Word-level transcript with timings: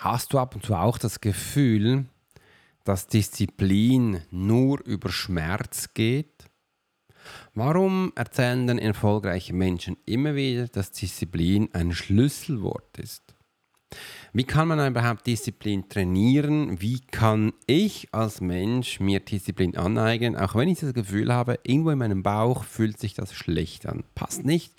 Hast 0.00 0.32
du 0.32 0.38
ab 0.38 0.54
und 0.54 0.64
zu 0.64 0.74
auch 0.74 0.96
das 0.96 1.20
Gefühl, 1.20 2.06
dass 2.84 3.06
Disziplin 3.06 4.22
nur 4.30 4.82
über 4.86 5.10
Schmerz 5.10 5.92
geht? 5.92 6.46
Warum 7.52 8.10
erzählen 8.16 8.66
denn 8.66 8.78
erfolgreiche 8.78 9.52
Menschen 9.52 9.98
immer 10.06 10.34
wieder, 10.34 10.68
dass 10.68 10.90
Disziplin 10.92 11.68
ein 11.74 11.92
Schlüsselwort 11.92 12.96
ist? 12.96 13.34
Wie 14.32 14.44
kann 14.44 14.68
man 14.68 14.90
überhaupt 14.90 15.26
Disziplin 15.26 15.86
trainieren? 15.90 16.80
Wie 16.80 17.00
kann 17.00 17.52
ich 17.66 18.08
als 18.14 18.40
Mensch 18.40 19.00
mir 19.00 19.20
Disziplin 19.20 19.76
aneignen, 19.76 20.34
auch 20.34 20.54
wenn 20.54 20.70
ich 20.70 20.80
das 20.80 20.94
Gefühl 20.94 21.30
habe, 21.30 21.58
irgendwo 21.62 21.90
in 21.90 21.98
meinem 21.98 22.22
Bauch 22.22 22.64
fühlt 22.64 22.98
sich 22.98 23.12
das 23.12 23.34
schlecht 23.34 23.84
an? 23.84 24.04
Passt 24.14 24.46
nicht. 24.46 24.72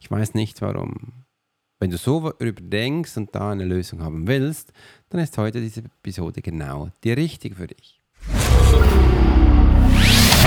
Ich 0.00 0.10
weiß 0.10 0.32
nicht 0.32 0.62
warum. 0.62 1.23
Wenn 1.84 1.90
du 1.90 1.98
so 1.98 2.32
darüber 2.38 2.62
denkst 2.62 3.14
und 3.18 3.34
da 3.34 3.50
eine 3.50 3.64
Lösung 3.64 4.02
haben 4.02 4.26
willst, 4.26 4.72
dann 5.10 5.20
ist 5.20 5.36
heute 5.36 5.60
diese 5.60 5.82
Episode 5.82 6.40
genau 6.40 6.88
die 7.04 7.12
richtige 7.12 7.56
für 7.56 7.66
dich. 7.66 8.00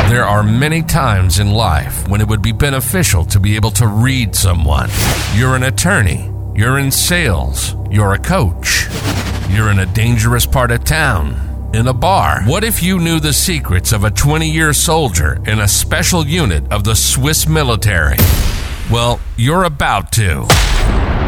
There 0.10 0.26
are 0.26 0.42
many 0.42 0.82
times 0.82 1.38
in 1.38 1.52
life 1.52 2.10
when 2.10 2.22
it 2.22 2.28
would 2.28 2.42
be 2.42 2.52
beneficial 2.52 3.24
to 3.26 3.40
be 3.40 3.56
able 3.56 3.70
to 3.74 3.86
read 3.86 4.34
someone. 4.34 4.90
You're 5.36 5.56
an 5.56 5.62
attorney, 5.62 6.32
you're 6.56 6.80
in 6.80 6.90
sales, 6.90 7.76
you're 7.92 8.14
a 8.14 8.20
coach, 8.20 8.88
you're 9.52 9.70
in 9.70 9.78
a 9.78 9.86
dangerous 9.94 10.48
part 10.48 10.72
of 10.72 10.86
town, 10.86 11.36
in 11.72 11.86
a 11.86 11.94
bar. 11.94 12.42
What 12.48 12.64
if 12.64 12.82
you 12.82 12.98
knew 12.98 13.20
the 13.20 13.32
secrets 13.32 13.94
of 13.94 14.04
a 14.04 14.10
20 14.10 14.50
year 14.50 14.74
soldier 14.74 15.38
in 15.46 15.60
a 15.60 15.68
special 15.68 16.26
unit 16.26 16.64
of 16.72 16.84
the 16.84 16.96
Swiss 16.96 17.48
military? 17.48 18.18
Well, 18.90 19.20
you're 19.36 19.66
about 19.66 20.12
to. 20.14 20.48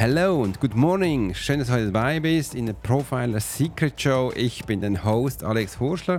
Hello 0.00 0.42
und 0.42 0.60
good 0.60 0.76
morning. 0.76 1.34
Schön, 1.34 1.58
dass 1.58 1.66
du 1.66 1.74
heute 1.74 1.90
dabei 1.90 2.20
bist 2.20 2.54
in 2.54 2.66
der 2.66 2.72
Profiler 2.72 3.40
Secret 3.40 4.00
Show. 4.00 4.32
Ich 4.36 4.64
bin 4.64 4.80
dein 4.80 5.02
Host 5.02 5.42
Alex 5.42 5.80
Horschler 5.80 6.18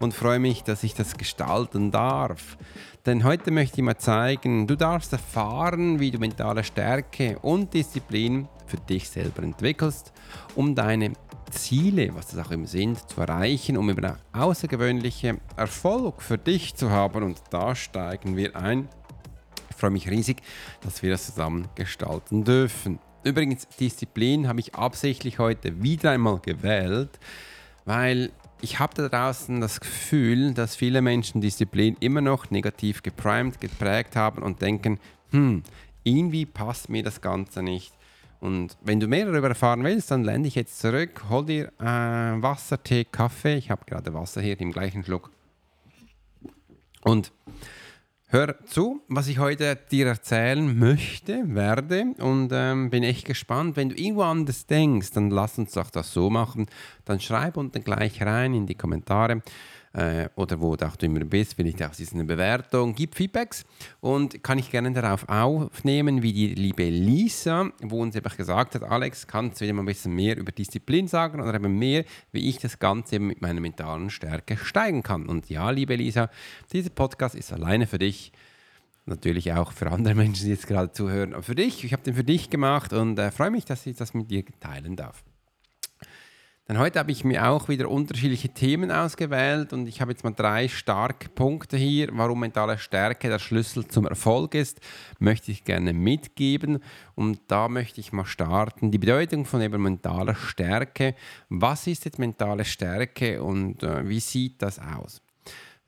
und 0.00 0.12
freue 0.12 0.40
mich, 0.40 0.64
dass 0.64 0.82
ich 0.82 0.94
das 0.94 1.16
gestalten 1.16 1.92
darf. 1.92 2.58
Denn 3.06 3.22
heute 3.22 3.52
möchte 3.52 3.76
ich 3.76 3.84
mal 3.84 3.96
zeigen, 3.96 4.66
du 4.66 4.74
darfst 4.74 5.12
erfahren, 5.12 6.00
wie 6.00 6.10
du 6.10 6.18
mentale 6.18 6.64
Stärke 6.64 7.38
und 7.38 7.72
Disziplin 7.72 8.48
für 8.66 8.78
dich 8.78 9.08
selber 9.08 9.44
entwickelst, 9.44 10.12
um 10.56 10.74
deine 10.74 11.12
Ziele, 11.52 12.12
was 12.16 12.32
das 12.32 12.44
auch 12.44 12.50
immer 12.50 12.66
sind, 12.66 13.08
zu 13.08 13.20
erreichen, 13.20 13.76
um 13.76 13.88
eben 13.90 14.06
auch 14.06 14.16
außergewöhnliche 14.32 15.38
Erfolg 15.56 16.20
für 16.20 16.36
dich 16.36 16.74
zu 16.74 16.90
haben. 16.90 17.22
Und 17.22 17.40
da 17.50 17.76
steigen 17.76 18.36
wir 18.36 18.56
ein. 18.56 18.88
Ich 19.70 19.76
freue 19.76 19.90
mich 19.90 20.10
riesig, 20.10 20.42
dass 20.80 21.04
wir 21.04 21.12
das 21.12 21.26
zusammen 21.26 21.68
gestalten 21.76 22.42
dürfen. 22.42 22.98
Übrigens, 23.22 23.68
Disziplin 23.68 24.48
habe 24.48 24.60
ich 24.60 24.74
absichtlich 24.74 25.38
heute 25.38 25.82
wieder 25.82 26.12
einmal 26.12 26.38
gewählt, 26.38 27.18
weil 27.84 28.30
ich 28.62 28.78
habe 28.78 28.94
da 28.94 29.08
draußen 29.08 29.60
das 29.60 29.80
Gefühl, 29.80 30.54
dass 30.54 30.76
viele 30.76 31.02
Menschen 31.02 31.40
Disziplin 31.40 31.96
immer 32.00 32.20
noch 32.20 32.50
negativ 32.50 33.02
geprimed, 33.02 33.60
geprägt 33.60 34.16
haben 34.16 34.42
und 34.42 34.62
denken, 34.62 34.98
hm, 35.30 35.62
irgendwie 36.02 36.46
passt 36.46 36.88
mir 36.88 37.02
das 37.02 37.20
Ganze 37.20 37.62
nicht. 37.62 37.92
Und 38.40 38.78
wenn 38.80 39.00
du 39.00 39.06
mehr 39.06 39.26
darüber 39.26 39.48
erfahren 39.48 39.84
willst, 39.84 40.10
dann 40.10 40.24
lande 40.24 40.48
ich 40.48 40.54
jetzt 40.54 40.78
zurück, 40.78 41.24
hol 41.28 41.44
dir 41.44 41.72
äh, 41.78 41.84
Wasser, 42.42 42.82
Tee, 42.82 43.04
Kaffee. 43.04 43.56
Ich 43.56 43.70
habe 43.70 43.84
gerade 43.84 44.14
Wasser 44.14 44.40
hier 44.40 44.58
im 44.60 44.72
gleichen 44.72 45.04
Schluck. 45.04 45.30
Und 47.02 47.32
Hör 48.32 48.64
zu, 48.64 49.02
was 49.08 49.26
ich 49.26 49.40
heute 49.40 49.76
dir 49.90 50.06
erzählen 50.06 50.78
möchte, 50.78 51.52
werde 51.52 52.14
und 52.18 52.50
ähm, 52.52 52.88
bin 52.88 53.02
echt 53.02 53.24
gespannt. 53.24 53.74
Wenn 53.74 53.88
du 53.88 53.96
irgendwo 53.96 54.22
anders 54.22 54.66
denkst, 54.66 55.10
dann 55.14 55.30
lass 55.30 55.58
uns 55.58 55.72
doch 55.72 55.90
das 55.90 56.12
so 56.12 56.30
machen. 56.30 56.66
Dann 57.04 57.18
schreib 57.18 57.56
unten 57.56 57.82
gleich 57.82 58.22
rein 58.22 58.54
in 58.54 58.66
die 58.68 58.76
Kommentare 58.76 59.42
äh, 59.92 60.28
oder 60.36 60.60
wo 60.60 60.76
du 60.76 60.86
auch 60.86 60.96
immer 61.00 61.20
bist, 61.20 61.54
vielleicht 61.54 61.82
auch 61.82 61.92
eine 62.12 62.24
Bewertung, 62.24 62.94
gib 62.94 63.14
Feedbacks 63.14 63.64
und 64.00 64.42
kann 64.42 64.58
ich 64.58 64.70
gerne 64.70 64.92
darauf 64.92 65.28
aufnehmen, 65.28 66.22
wie 66.22 66.32
die 66.32 66.54
liebe 66.54 66.88
Lisa, 66.88 67.70
wo 67.82 68.02
uns 68.02 68.16
einfach 68.16 68.36
gesagt 68.36 68.76
hat, 68.76 68.84
Alex, 68.84 69.26
kannst 69.26 69.60
du 69.60 69.64
wieder 69.64 69.74
mal 69.74 69.82
ein 69.82 69.86
bisschen 69.86 70.14
mehr 70.14 70.36
über 70.36 70.52
Disziplin 70.52 71.08
sagen 71.08 71.40
oder 71.40 71.54
eben 71.54 71.78
mehr, 71.78 72.04
wie 72.32 72.48
ich 72.48 72.58
das 72.58 72.78
Ganze 72.78 73.18
mit 73.18 73.40
meiner 73.40 73.60
mentalen 73.60 74.10
Stärke 74.10 74.56
steigen 74.56 75.02
kann. 75.02 75.26
Und 75.26 75.50
ja, 75.50 75.70
liebe 75.70 75.96
Lisa, 75.96 76.30
dieser 76.72 76.90
Podcast 76.90 77.34
ist 77.34 77.52
alleine 77.52 77.86
für 77.86 77.98
dich 77.98 78.32
natürlich 79.06 79.52
auch 79.52 79.72
für 79.72 79.90
andere 79.90 80.14
Menschen, 80.14 80.44
die 80.44 80.50
jetzt 80.50 80.68
gerade 80.68 80.92
zuhören. 80.92 81.34
Aber 81.34 81.42
für 81.42 81.54
dich, 81.54 81.84
ich 81.84 81.92
habe 81.92 82.02
den 82.02 82.14
für 82.14 82.24
dich 82.24 82.48
gemacht 82.48 82.92
und 82.92 83.18
äh, 83.18 83.30
freue 83.30 83.50
mich, 83.50 83.64
dass 83.64 83.84
ich 83.86 83.96
das 83.96 84.14
mit 84.14 84.30
dir 84.30 84.44
teilen 84.60 84.94
darf. 84.94 85.24
Denn 86.70 86.78
heute 86.78 87.00
habe 87.00 87.10
ich 87.10 87.24
mir 87.24 87.48
auch 87.48 87.68
wieder 87.68 87.90
unterschiedliche 87.90 88.50
Themen 88.50 88.92
ausgewählt 88.92 89.72
und 89.72 89.88
ich 89.88 90.00
habe 90.00 90.12
jetzt 90.12 90.22
mal 90.22 90.30
drei 90.30 90.68
starke 90.68 91.28
Punkte 91.28 91.76
hier, 91.76 92.10
warum 92.12 92.38
mentale 92.38 92.78
Stärke 92.78 93.28
der 93.28 93.40
Schlüssel 93.40 93.88
zum 93.88 94.06
Erfolg 94.06 94.54
ist, 94.54 94.80
möchte 95.18 95.50
ich 95.50 95.64
gerne 95.64 95.92
mitgeben. 95.92 96.78
Und 97.16 97.40
da 97.48 97.66
möchte 97.66 98.00
ich 98.00 98.12
mal 98.12 98.24
starten. 98.24 98.92
Die 98.92 98.98
Bedeutung 98.98 99.46
von 99.46 99.60
eben 99.62 99.82
mentaler 99.82 100.36
Stärke. 100.36 101.16
Was 101.48 101.88
ist 101.88 102.04
jetzt 102.04 102.20
mentale 102.20 102.64
Stärke 102.64 103.42
und 103.42 103.82
äh, 103.82 104.08
wie 104.08 104.20
sieht 104.20 104.62
das 104.62 104.78
aus? 104.78 105.22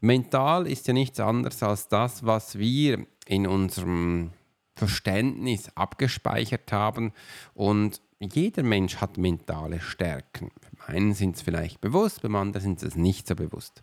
Mental 0.01 0.67
ist 0.67 0.89
ja 0.89 0.95
nichts 0.95 1.21
anderes 1.21 1.63
als 1.63 1.87
das, 1.87 2.27
was 2.27 2.59
wir 2.59 3.07
in 3.27 3.47
unserem 3.47 4.33
Verständnis 4.75 5.71
abgespeichert 5.77 6.73
haben 6.73 7.13
und 7.55 8.01
jeder 8.23 8.63
Mensch 8.63 8.97
hat 8.97 9.19
mentale 9.19 9.81
Stärken. 9.81 10.51
Beim 10.61 10.97
einen 10.97 11.15
sind 11.15 11.37
es 11.37 11.43
vielleicht 11.43 11.81
bewusst, 11.81 12.23
beim 12.23 12.37
anderen 12.37 12.63
sind 12.63 12.83
es 12.83 12.97
nicht 12.97 13.27
so 13.27 13.35
bewusst. 13.35 13.83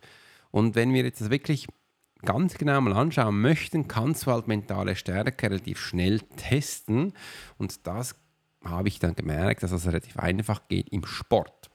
Und 0.51 0.75
wenn 0.75 0.94
wir 0.94 1.03
jetzt 1.03 1.22
das 1.22 1.29
wirklich 1.29 1.67
ganz 2.22 2.55
genau 2.55 2.81
mal 2.81 2.94
anschauen 2.94 3.39
möchten, 3.41 3.88
kannst 3.88 4.25
du 4.25 4.31
halt 4.31 4.47
mentale 4.47 4.95
Stärke 4.95 5.50
relativ 5.50 5.79
schnell 5.79 6.19
testen. 6.38 7.13
Und 7.57 7.85
das 7.88 8.16
habe 8.63 8.88
ich 8.88 9.00
dann 9.00 9.16
gemerkt, 9.16 9.63
dass 9.63 9.72
es 9.72 9.88
relativ 9.88 10.17
einfach 10.17 10.67
geht 10.67 10.89
im 10.89 11.06
Sport. 11.06 11.69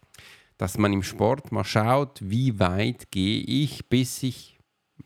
Dass 0.59 0.79
man 0.79 0.93
im 0.93 1.03
Sport 1.03 1.53
mal 1.53 1.65
schaut, 1.65 2.21
wie 2.23 2.59
weit 2.59 3.11
gehe 3.11 3.43
ich, 3.43 3.89
bis 3.89 4.23
ich 4.23 4.59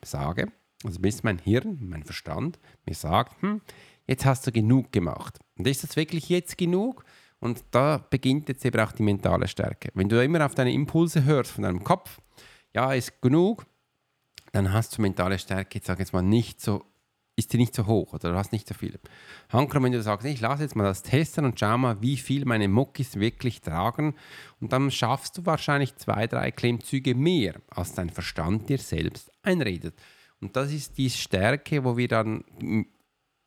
sage, 0.04 0.52
also 0.84 1.00
bis 1.00 1.22
mein 1.22 1.38
Hirn, 1.38 1.78
mein 1.80 2.04
Verstand 2.04 2.58
mir 2.86 2.94
sagt, 2.94 3.40
hm, 3.42 3.60
jetzt 4.06 4.24
hast 4.24 4.46
du 4.46 4.52
genug 4.52 4.92
gemacht. 4.92 5.38
Und 5.56 5.66
ist 5.66 5.82
das 5.82 5.96
wirklich 5.96 6.28
jetzt 6.28 6.58
genug? 6.58 7.04
Und 7.40 7.64
da 7.70 7.98
beginnt 7.98 8.48
jetzt 8.48 8.64
eben 8.64 8.80
auch 8.80 8.92
die 8.92 9.02
mentale 9.02 9.46
Stärke. 9.46 9.90
Wenn 9.94 10.08
du 10.08 10.22
immer 10.22 10.44
auf 10.44 10.54
deine 10.54 10.72
Impulse 10.72 11.24
hörst 11.24 11.52
von 11.52 11.62
deinem 11.62 11.84
Kopf, 11.84 12.18
ja, 12.74 12.92
ist 12.92 13.22
genug, 13.22 13.64
dann 14.52 14.72
hast 14.72 14.96
du 14.96 15.02
mentale 15.02 15.38
Stärke, 15.38 15.78
ich 15.78 15.84
sage 15.84 16.00
jetzt 16.00 16.12
mal, 16.12 16.22
nicht 16.22 16.60
so, 16.60 16.84
ist 17.36 17.52
die 17.52 17.58
nicht 17.58 17.74
so 17.74 17.86
hoch 17.86 18.12
oder 18.12 18.32
du 18.32 18.36
hast 18.36 18.52
nicht 18.52 18.66
so 18.66 18.74
viel. 18.74 18.98
Hankram, 19.50 19.84
wenn 19.84 19.92
du 19.92 20.02
sagst, 20.02 20.26
ich 20.26 20.40
lasse 20.40 20.64
jetzt 20.64 20.74
mal 20.74 20.84
das 20.84 21.02
testen 21.02 21.44
und 21.44 21.60
schau 21.60 21.78
mal, 21.78 22.02
wie 22.02 22.16
viel 22.16 22.44
meine 22.44 22.66
Muckis 22.66 23.16
wirklich 23.16 23.60
tragen 23.60 24.16
und 24.60 24.72
dann 24.72 24.90
schaffst 24.90 25.38
du 25.38 25.46
wahrscheinlich 25.46 25.94
zwei, 25.96 26.26
drei 26.26 26.50
Klimmzüge 26.50 27.14
mehr, 27.14 27.54
als 27.70 27.94
dein 27.94 28.10
Verstand 28.10 28.68
dir 28.68 28.78
selbst 28.78 29.30
einredet. 29.42 29.94
Und 30.40 30.56
das 30.56 30.72
ist 30.72 30.98
die 30.98 31.10
Stärke, 31.10 31.84
wo 31.84 31.96
wir 31.96 32.08
dann 32.08 32.44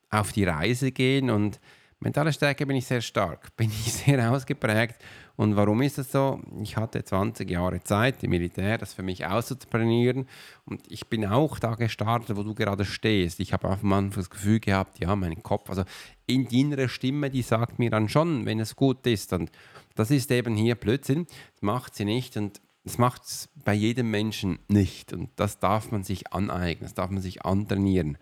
auf 0.10 0.32
die 0.32 0.44
Reise 0.44 0.92
gehen 0.92 1.30
und 1.30 1.60
Mentale 2.04 2.34
Stärke 2.34 2.66
bin 2.66 2.78
ich 2.78 2.88
sehr 2.88 3.02
stark, 3.02 3.56
bin 3.56 3.70
ich 3.70 3.94
sehr 3.94 4.32
ausgeprägt. 4.32 4.96
Und 5.36 5.56
warum 5.56 5.84
ist 5.84 6.00
das 6.00 6.12
so? 6.12 6.42
Ich 6.62 6.76
hatte 6.76 7.04
20 7.04 7.50
Jahre 7.50 7.84
Zeit 7.84 8.24
im 8.24 8.32
Militär, 8.32 8.80
das 8.80 8.96
für 8.96 9.04
mich 9.04 9.28
auszutrainieren. 9.28 10.28
Und 10.66 10.82
ich 10.92 11.08
bin 11.10 11.28
auch 11.28 11.60
da 11.60 11.76
gestartet, 11.76 12.36
wo 12.36 12.42
du 12.42 12.56
gerade 12.56 12.86
stehst. 12.86 13.40
Ich 13.40 13.54
habe 13.54 13.68
auf 13.70 13.84
einmal 13.84 14.10
das 14.10 14.32
Gefühl 14.32 14.60
gehabt, 14.60 15.00
ja, 15.00 15.16
mein 15.16 15.44
Kopf, 15.44 15.70
also 15.70 15.84
in 16.26 16.48
die 16.48 16.62
innere 16.62 16.90
Stimme, 16.90 17.30
die 17.30 17.44
sagt 17.44 17.78
mir 17.78 17.92
dann 17.92 18.10
schon, 18.10 18.48
wenn 18.48 18.60
es 18.60 18.76
gut 18.76 19.06
ist. 19.06 19.32
Und 19.34 19.52
das 19.94 20.10
ist 20.10 20.32
eben 20.32 20.56
hier 20.56 20.74
Blödsinn. 20.74 21.28
Das 21.54 21.62
macht 21.62 21.94
sie 21.94 22.06
nicht. 22.06 22.36
Und 22.36 22.62
das 22.84 22.98
macht 22.98 23.26
es 23.26 23.50
bei 23.64 23.76
jedem 23.76 24.10
Menschen 24.10 24.58
nicht. 24.68 25.14
Und 25.14 25.30
das 25.36 25.60
darf 25.60 25.92
man 25.92 26.04
sich 26.04 26.34
aneignen, 26.34 26.86
das 26.86 26.96
darf 26.96 27.12
man 27.12 27.22
sich 27.22 27.46
antrainieren 27.46 28.18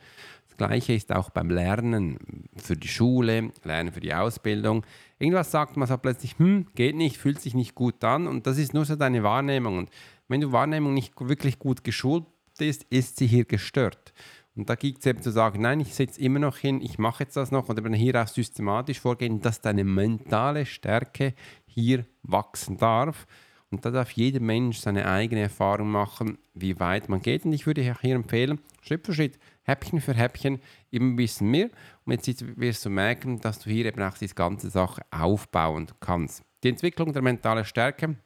Gleiche 0.59 0.93
ist 0.93 1.11
auch 1.15 1.29
beim 1.29 1.49
Lernen 1.49 2.19
für 2.57 2.75
die 2.75 2.89
Schule, 2.89 3.51
Lernen 3.63 3.93
für 3.93 4.01
die 4.01 4.13
Ausbildung. 4.13 4.85
Irgendwas 5.17 5.51
sagt 5.51 5.77
man 5.77 5.87
so 5.87 5.97
plötzlich, 5.97 6.37
hm, 6.37 6.67
geht 6.75 6.95
nicht, 6.95 7.17
fühlt 7.17 7.39
sich 7.41 7.53
nicht 7.55 7.75
gut 7.75 8.03
an 8.03 8.27
und 8.27 8.45
das 8.45 8.57
ist 8.57 8.73
nur 8.73 8.83
so 8.83 8.97
deine 8.97 9.23
Wahrnehmung. 9.23 9.77
Und 9.77 9.89
wenn 10.27 10.41
du 10.41 10.51
Wahrnehmung 10.51 10.93
nicht 10.93 11.13
wirklich 11.17 11.59
gut 11.59 11.85
geschult 11.85 12.25
bist, 12.57 12.83
ist 12.89 13.17
sie 13.17 13.27
hier 13.27 13.45
gestört. 13.45 14.13
Und 14.55 14.69
da 14.69 14.75
gibt 14.75 14.99
es 14.99 15.05
eben 15.05 15.21
zu 15.21 15.31
sagen, 15.31 15.61
nein, 15.61 15.79
ich 15.79 15.95
setze 15.95 16.19
immer 16.19 16.39
noch 16.39 16.57
hin, 16.57 16.81
ich 16.81 16.99
mache 16.99 17.23
jetzt 17.23 17.37
das 17.37 17.51
noch 17.51 17.69
und 17.69 17.79
eben 17.79 17.93
hier 17.93 18.21
auch 18.21 18.27
systematisch 18.27 18.99
vorgehen, 18.99 19.39
dass 19.39 19.61
deine 19.61 19.85
mentale 19.85 20.65
Stärke 20.65 21.33
hier 21.65 22.05
wachsen 22.23 22.75
darf. 22.75 23.25
Und 23.71 23.85
da 23.85 23.91
darf 23.91 24.11
jeder 24.11 24.41
Mensch 24.41 24.79
seine 24.79 25.07
eigene 25.07 25.41
Erfahrung 25.41 25.89
machen, 25.89 26.37
wie 26.53 26.79
weit 26.79 27.07
man 27.07 27.21
geht. 27.21 27.45
Und 27.45 27.53
ich 27.53 27.65
würde 27.65 27.81
hier 27.81 28.15
empfehlen, 28.15 28.59
Schritt 28.81 29.05
für 29.05 29.13
Schritt, 29.13 29.39
Häppchen 29.69 30.01
für 30.01 30.13
Häppchen, 30.13 30.59
immer 30.91 31.13
ein 31.13 31.15
bisschen 31.15 31.49
mehr. 31.51 31.69
Und 32.05 32.27
jetzt 32.27 32.59
wirst 32.59 32.85
du 32.85 32.89
merken, 32.89 33.39
dass 33.39 33.59
du 33.59 33.69
hier 33.69 33.85
eben 33.85 34.01
auch 34.01 34.17
diese 34.17 34.35
ganze 34.35 34.69
Sache 34.69 35.01
aufbauen 35.11 35.87
kannst. 35.99 36.43
Die 36.63 36.69
Entwicklung 36.69 37.13
der 37.13 37.21
mentalen 37.21 37.65
Stärke, 37.65 38.17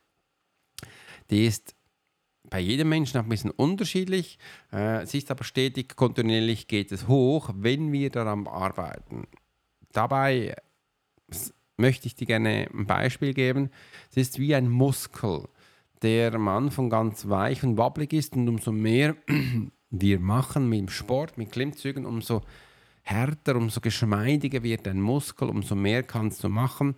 die 1.30 1.46
ist 1.46 1.76
bei 2.50 2.60
jedem 2.60 2.90
Menschen 2.90 3.20
auch 3.20 3.24
ein 3.24 3.30
bisschen 3.30 3.52
unterschiedlich. 3.52 4.38
Äh, 4.72 5.04
es 5.04 5.14
ist 5.14 5.32
aber 5.32 5.44
stetig, 5.44 5.96
kontinuierlich 5.96 6.68
geht 6.68 6.92
es 6.92 7.08
hoch, 7.08 7.50
wenn 7.56 7.92
wir 7.92 8.10
daran 8.10 8.48
arbeiten. 8.48 9.28
Dabei 9.92 10.56
möchte 11.78 12.08
ich 12.08 12.16
dir 12.16 12.28
gerne 12.28 12.68
ein 12.74 12.86
Beispiel 12.86 13.34
geben. 13.34 13.70
Es 14.12 14.18
ist 14.18 14.40
wie 14.40 14.56
ein 14.56 14.70
Muskel, 14.70 15.48
der 16.02 16.34
am 16.34 16.48
Anfang 16.48 16.90
ganz 16.90 17.28
weich 17.30 17.64
und 17.64 17.78
wabbelig 17.78 18.14
ist 18.14 18.36
und 18.36 18.48
umso 18.48 18.72
mehr 18.72 19.16
wir 19.96 20.20
machen 20.20 20.70
mit 20.70 20.80
dem 20.80 20.90
Sport, 20.90 21.38
mit 21.38 21.52
Klimmzügen, 21.52 22.08
umso 22.08 22.42
härter, 23.04 23.56
umso 23.56 23.80
geschmeidiger 23.80 24.64
wird 24.64 24.88
ein 24.88 25.00
Muskel, 25.00 25.50
umso 25.50 25.76
mehr 25.76 26.02
kannst 26.02 26.44
du 26.44 26.50
machen. 26.50 26.96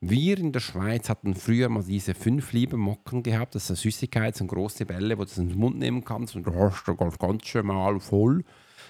Wir 0.00 0.38
in 0.38 0.52
der 0.52 0.60
Schweiz 0.60 1.10
hatten 1.10 1.34
früher 1.34 1.68
mal 1.68 1.82
diese 1.82 2.14
fünf 2.14 2.52
Liebemocken 2.52 3.22
gehabt, 3.22 3.54
das 3.54 3.64
ist 3.64 3.70
eine 3.70 3.76
Süßigkeit, 3.76 4.42
große 4.46 4.86
Bälle, 4.86 5.18
wo 5.18 5.22
du 5.22 5.28
das 5.28 5.36
in 5.36 5.50
den 5.50 5.58
Mund 5.58 5.78
nehmen 5.78 6.02
kannst 6.02 6.36
und 6.36 6.46
du 6.46 6.54
hast 6.54 6.84
das 6.86 7.18
ganz 7.18 7.46
schön 7.46 7.66
mal 7.66 8.00
voll. 8.00 8.44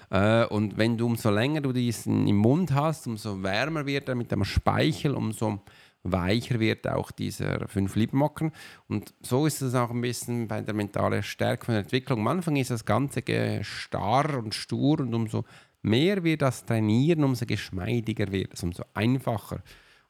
Äh, 0.09 0.45
und 0.45 0.77
wenn 0.77 0.97
du 0.97 1.07
umso 1.07 1.29
länger 1.29 1.59
du 1.59 1.73
diesen 1.73 2.27
im 2.27 2.37
Mund 2.37 2.71
hast, 2.71 3.07
umso 3.07 3.43
wärmer 3.43 3.85
wird 3.85 4.07
er 4.07 4.15
mit 4.15 4.31
dem 4.31 4.45
Speichel, 4.45 5.15
umso 5.15 5.59
weicher 6.03 6.59
wird 6.59 6.87
auch 6.87 7.11
dieser 7.11 7.67
fünf 7.67 7.95
Liebenmocken. 7.95 8.51
Und 8.87 9.13
so 9.21 9.45
ist 9.45 9.61
es 9.61 9.75
auch 9.75 9.91
ein 9.91 10.01
bisschen 10.01 10.47
bei 10.47 10.61
der 10.61 10.73
mentalen 10.73 11.23
Stärke 11.23 11.65
von 11.65 11.73
der 11.73 11.83
Entwicklung. 11.83 12.19
Am 12.19 12.27
Anfang 12.27 12.55
ist 12.55 12.71
das 12.71 12.85
Ganze 12.85 13.23
starr 13.63 14.37
und 14.37 14.55
stur 14.55 14.99
und 14.99 15.13
umso 15.13 15.45
mehr 15.81 16.23
wir 16.23 16.37
das 16.37 16.65
trainieren, 16.65 17.23
umso 17.23 17.45
geschmeidiger 17.45 18.31
wird 18.31 18.53
es, 18.53 18.63
umso 18.63 18.83
einfacher. 18.93 19.61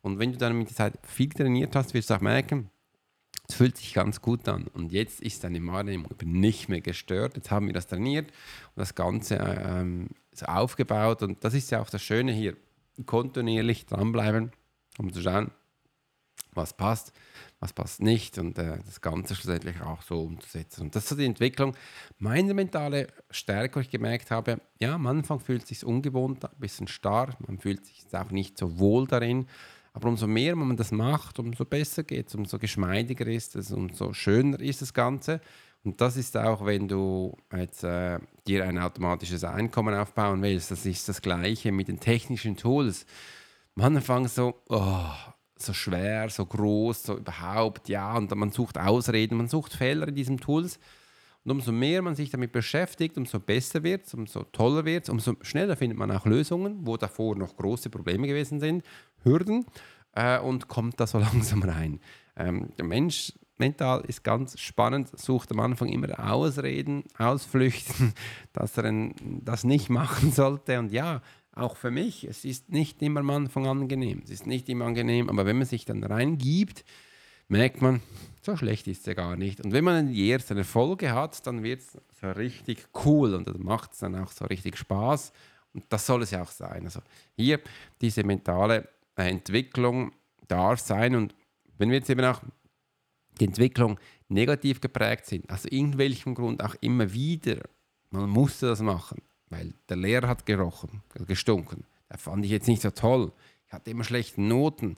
Und 0.02 0.20
wenn 0.20 0.32
du 0.32 0.38
dann 0.38 0.58
mit 0.58 0.70
der 0.70 0.76
Zeit 0.76 0.94
viel 1.04 1.30
trainiert 1.30 1.76
hast, 1.76 1.94
wirst 1.94 2.10
du 2.10 2.16
auch 2.16 2.22
merken, 2.22 2.70
es 3.48 3.56
fühlt 3.56 3.78
sich 3.78 3.94
ganz 3.94 4.22
gut 4.22 4.48
an. 4.48 4.68
Und 4.68 4.92
jetzt 4.92 5.22
ist 5.22 5.44
deine 5.44 5.66
Wahrnehmung 5.66 6.14
nicht 6.24 6.70
mehr 6.70 6.82
gestört. 6.82 7.36
Jetzt 7.36 7.50
haben 7.50 7.66
wir 7.66 7.74
das 7.74 7.88
trainiert 7.88 8.28
und 8.28 8.80
das 8.80 8.94
Ganze 8.94 9.36
ähm, 9.38 10.10
ist 10.32 10.48
aufgebaut. 10.48 11.24
Und 11.24 11.44
das 11.44 11.56
ist 11.56 11.72
ja 11.72 11.82
auch 11.82 11.90
das 11.90 12.04
Schöne 12.04 12.32
hier. 12.32 12.56
Kontinuierlich 13.06 13.86
dranbleiben, 13.86 14.52
um 14.98 15.12
zu 15.12 15.22
schauen, 15.22 15.52
was 16.54 16.74
passt, 16.74 17.14
was 17.60 17.74
passt 17.74 18.02
nicht 18.02 18.38
und 18.38 18.58
äh, 18.58 18.80
das 18.86 19.02
Ganze 19.02 19.36
schlussendlich 19.36 19.82
auch 19.82 20.02
so 20.02 20.22
umzusetzen. 20.22 20.84
Und 20.84 20.96
das 20.96 21.04
ist 21.04 21.10
so 21.10 21.16
die 21.16 21.26
Entwicklung. 21.26 21.76
Meine 22.18 22.54
mentale 22.54 23.08
Stärke, 23.30 23.78
wo 23.78 23.80
ich 23.82 23.90
gemerkt 23.90 24.32
habe, 24.32 24.60
ja, 24.80 24.96
am 24.96 25.08
Anfang 25.08 25.40
fühlt 25.40 25.64
es 25.64 25.70
sich 25.70 25.86
ungewohnt, 25.86 26.44
ein 26.44 26.52
bisschen 26.60 26.88
starr, 26.88 27.36
man 27.48 27.60
fühlt 27.60 27.86
sich 27.86 28.06
auch 28.14 28.32
nicht 28.32 28.58
so 28.58 28.80
wohl 28.80 29.08
darin. 29.08 29.48
Aber 29.94 30.08
umso 30.08 30.28
mehr 30.28 30.56
man 30.56 30.78
das 30.78 30.92
macht, 30.92 31.40
umso 31.40 31.66
besser 31.66 32.04
geht 32.04 32.28
es, 32.28 32.36
umso 32.36 32.60
geschmeidiger 32.60 33.28
ist 33.28 33.56
es, 33.56 33.72
umso 33.72 34.14
schöner 34.14 34.60
ist 34.60 34.82
das 34.82 34.94
Ganze. 34.94 35.42
Und 35.84 36.02
das 36.02 36.18
ist 36.18 36.36
auch, 36.38 36.66
wenn 36.66 36.88
du 36.88 37.36
jetzt 37.56 37.84
äh, 37.84 38.20
dir 38.46 38.66
ein 38.66 38.78
automatisches 38.78 39.44
Einkommen 39.44 39.96
aufbauen 39.96 40.42
willst, 40.42 40.72
das 40.72 40.86
ist 40.86 41.08
das 41.08 41.22
Gleiche 41.22 41.72
mit 41.72 41.88
den 41.88 42.00
technischen 42.00 42.58
Tools. 42.58 43.06
Am 43.76 43.84
Anfang 43.84 44.28
so, 44.28 44.62
oh, 44.68 45.10
so 45.62 45.74
schwer, 45.74 46.30
so 46.30 46.46
groß, 46.46 47.04
so 47.04 47.18
überhaupt, 47.18 47.90
ja, 47.90 48.16
und 48.18 48.34
man 48.36 48.52
sucht 48.52 48.78
Ausreden, 48.78 49.38
man 49.38 49.48
sucht 49.48 49.74
Fehler 49.74 50.08
in 50.08 50.16
diesen 50.16 50.38
Tools. 50.38 50.80
Und 51.46 51.52
umso 51.52 51.72
mehr 51.72 52.02
man 52.02 52.16
sich 52.16 52.30
damit 52.30 52.52
beschäftigt, 52.52 53.18
umso 53.18 53.40
besser 53.40 53.84
wird 53.84 54.06
es, 54.06 54.14
umso 54.14 54.44
toller 54.44 54.86
wird 54.86 55.04
es, 55.04 55.10
umso 55.10 55.36
schneller 55.42 55.76
findet 55.78 55.98
man 55.98 56.12
auch 56.12 56.26
Lösungen, 56.26 56.86
wo 56.86 56.98
davor 56.98 57.36
noch 57.36 57.56
große 57.56 57.90
Probleme 57.90 58.28
gewesen 58.28 58.60
sind, 58.60 58.84
Hürden, 59.24 59.66
äh, 60.14 60.40
und 60.40 60.68
kommt 60.68 61.00
da 61.00 61.08
so 61.08 61.18
langsam 61.20 61.64
rein. 61.64 62.00
Ähm, 62.36 62.70
der 62.78 62.86
Mensch 62.86 63.34
mental 63.58 64.02
ist 64.08 64.24
ganz 64.24 64.60
spannend, 64.60 65.18
sucht 65.20 65.52
am 65.52 65.60
Anfang 65.60 65.90
immer 65.90 66.32
Ausreden, 66.32 67.04
Ausflüchten, 67.18 68.14
dass 68.54 68.78
er 68.78 69.12
das 69.42 69.64
nicht 69.64 69.90
machen 69.90 70.32
sollte. 70.32 70.80
Und 70.80 70.92
ja, 70.92 71.22
auch 71.60 71.76
für 71.76 71.92
mich, 71.92 72.24
es 72.24 72.46
ist 72.46 72.70
nicht 72.70 73.02
immer 73.02 73.22
am 73.22 73.30
Anfang 73.30 73.68
angenehm. 73.68 74.22
Es 74.24 74.30
ist 74.30 74.48
nicht 74.48 74.70
immer 74.70 74.86
angenehm, 74.86 75.30
aber 75.30 75.46
wenn 75.46 75.58
man 75.58 75.68
sich 75.68 75.86
dann 75.86 76.04
reingibt, 76.04 76.84
merkt 77.48 77.82
man, 77.82 78.02
so 78.42 78.56
schlecht 78.56 78.88
ist 78.88 79.02
es 79.02 79.06
ja 79.06 79.14
gar 79.14 79.36
nicht. 79.36 79.60
Und 79.62 79.74
wenn 79.74 79.84
man 79.84 80.08
die 80.08 80.32
ersten 80.32 80.58
Erfolge 80.58 81.12
hat, 81.14 81.46
dann 81.46 81.64
wird 81.64 81.82
es 81.82 81.98
so 82.22 82.32
richtig 82.32 82.88
cool 83.06 83.34
und 83.34 83.48
dann 83.48 83.62
macht 83.62 83.94
es 83.94 84.00
dann 84.00 84.16
auch 84.16 84.32
so 84.32 84.46
richtig 84.46 84.78
Spaß. 84.78 85.34
Und 85.74 85.84
das 85.90 86.06
soll 86.06 86.24
es 86.24 86.32
ja 86.32 86.42
auch 86.42 86.52
sein. 86.52 86.86
Also 86.86 87.02
hier 87.36 87.60
diese 88.02 88.24
mentale 88.24 88.88
Entwicklung 89.16 90.12
darf 90.48 90.80
sein. 90.80 91.16
Und 91.16 91.36
wenn 91.78 91.90
wir 91.90 91.98
jetzt 91.98 92.10
eben 92.10 92.26
auch 92.26 92.42
die 93.40 93.46
Entwicklung 93.46 94.00
negativ 94.28 94.82
geprägt 94.82 95.26
sind, 95.26 95.50
aus 95.52 95.66
irgendwelchem 95.66 96.36
Grund 96.36 96.64
auch 96.64 96.76
immer 96.82 97.12
wieder, 97.14 97.62
man 98.12 98.30
musste 98.30 98.68
das 98.68 98.82
machen, 98.82 99.22
weil 99.50 99.74
der 99.88 99.98
Lehrer 99.98 100.28
hat 100.28 100.46
gerochen, 100.46 101.04
gestunken. 101.26 101.86
Das 102.10 102.22
fand 102.22 102.46
ich 102.46 102.52
jetzt 102.52 102.68
nicht 102.68 102.82
so 102.82 102.92
toll. 102.92 103.32
Ich 103.68 103.74
hatte 103.74 103.92
immer 103.92 104.04
schlechte 104.04 104.42
Noten. 104.42 104.96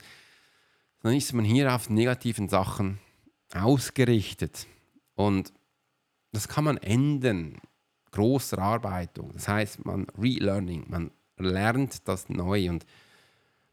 Dann 1.03 1.15
ist 1.15 1.33
man 1.33 1.45
hier 1.45 1.73
auf 1.73 1.89
negativen 1.89 2.47
Sachen 2.47 2.99
ausgerichtet. 3.53 4.67
Und 5.15 5.51
das 6.31 6.47
kann 6.47 6.63
man 6.63 6.77
ändern. 6.77 7.59
Großerarbeitung. 8.11 9.31
Das 9.33 9.47
heißt, 9.47 9.85
man 9.85 10.07
Relearning, 10.17 10.85
man 10.89 11.11
lernt 11.37 12.07
das 12.07 12.29
neu. 12.29 12.69
Und 12.69 12.85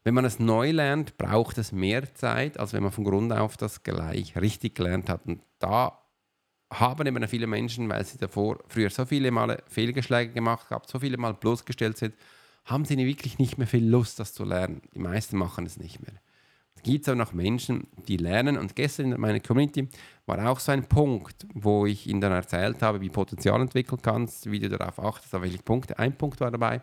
wenn 0.03 0.13
man 0.13 0.25
es 0.25 0.39
neu 0.39 0.71
lernt, 0.71 1.17
braucht 1.17 1.57
es 1.57 1.71
mehr 1.71 2.13
Zeit, 2.15 2.57
als 2.57 2.73
wenn 2.73 2.83
man 2.83 2.91
von 2.91 3.03
Grund 3.03 3.31
auf 3.33 3.57
das 3.57 3.83
gleich 3.83 4.35
richtig 4.37 4.75
gelernt 4.75 5.09
hat. 5.09 5.25
Und 5.25 5.41
da 5.59 5.99
haben 6.71 7.07
eben 7.07 7.27
viele 7.27 7.47
Menschen, 7.47 7.89
weil 7.89 8.05
sie 8.05 8.17
davor 8.17 8.59
früher 8.67 8.89
so 8.89 9.05
viele 9.05 9.31
Male 9.31 9.63
Fehlgeschläge 9.67 10.33
gemacht 10.33 10.69
haben, 10.69 10.83
so 10.87 10.99
viele 10.99 11.17
Mal 11.17 11.33
bloßgestellt 11.33 11.97
sind, 11.97 12.15
haben 12.65 12.85
sie 12.85 12.97
wirklich 12.97 13.39
nicht 13.39 13.57
mehr 13.57 13.67
viel 13.67 13.87
Lust, 13.87 14.19
das 14.19 14.33
zu 14.33 14.43
lernen. 14.43 14.81
Die 14.93 14.99
meisten 14.99 15.37
machen 15.37 15.65
es 15.65 15.77
nicht 15.77 16.01
mehr. 16.01 16.19
Es 16.75 16.83
gibt 16.83 17.09
auch 17.09 17.15
noch 17.15 17.33
Menschen, 17.33 17.87
die 18.07 18.17
lernen. 18.17 18.57
Und 18.57 18.75
gestern 18.75 19.11
in 19.11 19.19
meiner 19.19 19.39
Community 19.41 19.89
war 20.25 20.49
auch 20.49 20.59
so 20.59 20.71
ein 20.71 20.87
Punkt, 20.87 21.45
wo 21.53 21.85
ich 21.85 22.07
ihnen 22.07 22.21
dann 22.21 22.31
erzählt 22.31 22.81
habe, 22.81 23.01
wie 23.01 23.09
Potenzial 23.09 23.59
entwickeln 23.59 24.01
kannst, 24.01 24.49
wie 24.49 24.59
du 24.59 24.69
darauf 24.69 24.99
achtest, 24.99 25.35
auf 25.35 25.41
welche 25.41 25.57
Punkte. 25.57 25.99
Ein 25.99 26.17
Punkt 26.17 26.39
war 26.39 26.51
dabei, 26.51 26.81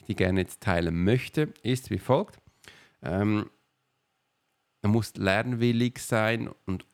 die 0.00 0.12
ich 0.12 0.16
gerne 0.16 0.40
jetzt 0.40 0.60
teilen 0.60 1.02
möchte, 1.02 1.52
ist 1.62 1.90
wie 1.90 1.98
folgt. 1.98 2.38
Ähm, 3.00 3.48
du 4.82 4.90
musst 4.90 5.16
lernwillig 5.16 5.98
sein 5.98 6.50
und 6.66 6.84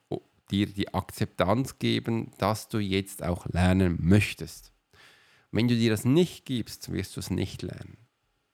dir 0.50 0.66
die 0.66 0.94
Akzeptanz 0.94 1.78
geben, 1.78 2.30
dass 2.38 2.68
du 2.68 2.78
jetzt 2.78 3.22
auch 3.22 3.46
lernen 3.46 3.98
möchtest. 4.00 4.72
Wenn 5.50 5.68
du 5.68 5.74
dir 5.74 5.90
das 5.90 6.04
nicht 6.04 6.44
gibst, 6.44 6.92
wirst 6.92 7.16
du 7.16 7.20
es 7.20 7.30
nicht 7.30 7.62
lernen. 7.62 7.96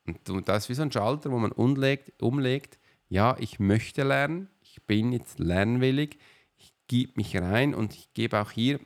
Und 0.06 0.48
das 0.48 0.64
ist 0.64 0.68
wie 0.68 0.74
so 0.74 0.82
ein 0.82 0.92
Schalter, 0.92 1.30
wo 1.30 1.38
man 1.38 1.52
umlegt, 1.52 2.12
umlegt 2.22 2.78
ja, 3.08 3.36
ich 3.38 3.60
möchte 3.60 4.02
lernen, 4.02 4.48
ich 4.60 4.82
bin 4.82 5.12
jetzt 5.12 5.38
lernwillig, 5.38 6.18
ich 6.56 6.72
gebe 6.88 7.12
mich 7.16 7.36
rein 7.36 7.74
und 7.74 7.94
ich 7.94 8.12
gebe 8.12 8.40
auch 8.40 8.50
hier 8.50 8.80